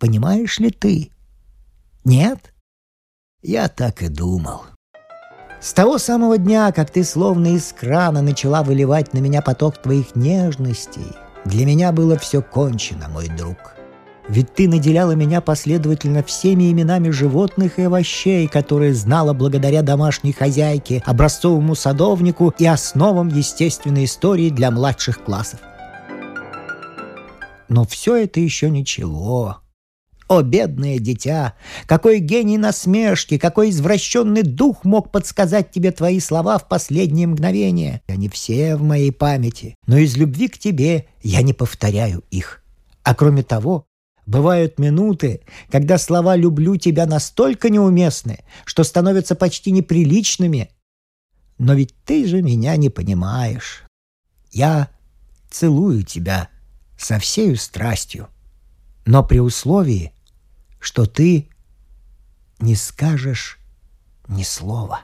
Понимаешь 0.03 0.59
ли 0.59 0.69
ты? 0.69 1.11
Нет? 2.03 2.53
Я 3.41 3.69
так 3.69 4.03
и 4.03 4.09
думал. 4.09 4.63
С 5.61 5.71
того 5.71 5.97
самого 5.97 6.37
дня, 6.37 6.73
как 6.73 6.91
ты 6.91 7.05
словно 7.05 7.55
из 7.55 7.71
крана 7.71 8.21
начала 8.21 8.63
выливать 8.63 9.13
на 9.13 9.19
меня 9.19 9.41
поток 9.41 9.81
твоих 9.81 10.13
нежностей, 10.13 11.07
для 11.45 11.65
меня 11.65 11.93
было 11.93 12.17
все 12.17 12.41
кончено, 12.41 13.07
мой 13.07 13.29
друг. 13.29 13.75
Ведь 14.27 14.53
ты 14.53 14.67
наделяла 14.67 15.13
меня 15.13 15.39
последовательно 15.39 16.21
всеми 16.21 16.69
именами 16.69 17.09
животных 17.09 17.79
и 17.79 17.83
овощей, 17.83 18.49
которые 18.49 18.93
знала 18.93 19.31
благодаря 19.31 19.83
домашней 19.83 20.33
хозяйке, 20.33 21.01
образцовому 21.05 21.75
садовнику 21.75 22.53
и 22.57 22.65
основам 22.65 23.29
естественной 23.29 24.03
истории 24.03 24.49
для 24.49 24.69
младших 24.69 25.23
классов. 25.23 25.61
Но 27.69 27.85
все 27.85 28.17
это 28.17 28.41
еще 28.41 28.69
ничего. 28.69 29.62
О, 30.27 30.41
бедное 30.41 30.99
дитя! 30.99 31.53
Какой 31.85 32.19
гений 32.19 32.57
насмешки, 32.57 33.37
какой 33.37 33.69
извращенный 33.69 34.43
дух 34.43 34.83
мог 34.85 35.11
подсказать 35.11 35.71
тебе 35.71 35.91
твои 35.91 36.19
слова 36.19 36.57
в 36.57 36.67
последнее 36.67 37.27
мгновение. 37.27 38.01
Они 38.07 38.29
все 38.29 38.75
в 38.75 38.83
моей 38.83 39.11
памяти, 39.11 39.75
но 39.85 39.97
из 39.97 40.15
любви 40.15 40.47
к 40.47 40.57
тебе 40.57 41.07
я 41.21 41.41
не 41.41 41.53
повторяю 41.53 42.23
их. 42.31 42.63
А 43.03 43.15
кроме 43.15 43.43
того, 43.43 43.85
Бывают 44.25 44.79
минуты, 44.79 45.41
когда 45.69 45.97
слова 45.97 46.35
«люблю 46.35 46.77
тебя» 46.77 47.05
настолько 47.05 47.69
неуместны, 47.69 48.39
что 48.63 48.83
становятся 48.83 49.35
почти 49.35 49.71
неприличными. 49.71 50.69
Но 51.57 51.73
ведь 51.73 51.93
ты 52.05 52.25
же 52.25 52.41
меня 52.41 52.77
не 52.77 52.89
понимаешь. 52.89 53.83
Я 54.51 54.89
целую 55.49 56.03
тебя 56.03 56.49
со 56.97 57.19
всею 57.19 57.57
страстью, 57.57 58.29
но 59.05 59.23
при 59.23 59.39
условии, 59.39 60.13
что 60.79 61.05
ты 61.05 61.49
не 62.59 62.75
скажешь 62.75 63.59
ни 64.27 64.43
слова. 64.43 65.01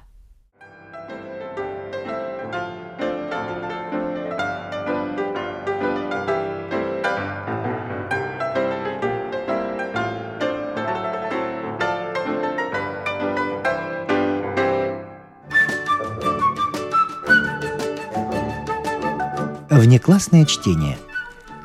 Внеклассное 19.69 20.45
чтение. 20.45 20.97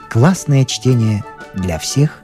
Классное 0.09 0.65
чтение 0.65 1.25
для 1.55 1.79
всех 1.79 2.24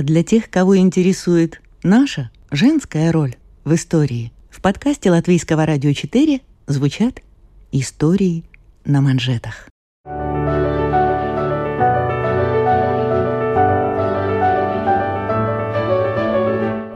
А 0.00 0.02
для 0.02 0.22
тех, 0.22 0.48
кого 0.48 0.78
интересует 0.78 1.60
наша 1.82 2.30
женская 2.50 3.12
роль 3.12 3.36
в 3.64 3.74
истории. 3.74 4.32
В 4.48 4.62
подкасте 4.62 5.10
Латвийского 5.10 5.66
радио 5.66 5.92
4 5.92 6.40
звучат 6.68 7.20
истории 7.70 8.44
на 8.86 9.02
манжетах. 9.02 9.68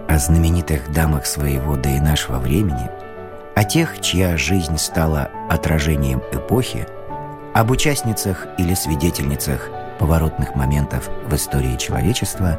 О 0.09 0.19
знаменитых 0.19 0.91
дамах 0.91 1.27
своего 1.27 1.77
да 1.77 1.95
и 1.95 2.01
нашего 2.01 2.39
времени, 2.39 2.89
о 3.55 3.65
тех, 3.65 4.01
чья 4.01 4.39
жизнь 4.39 4.79
стала 4.79 5.31
отражением 5.51 6.23
эпохи, 6.33 6.87
об 7.53 7.71
участницах 7.71 8.47
или 8.57 8.73
свидетельницах 8.73 9.69
поворотных 9.99 10.55
моментов 10.55 11.11
в 11.29 11.35
истории 11.35 11.77
человечества, 11.77 12.59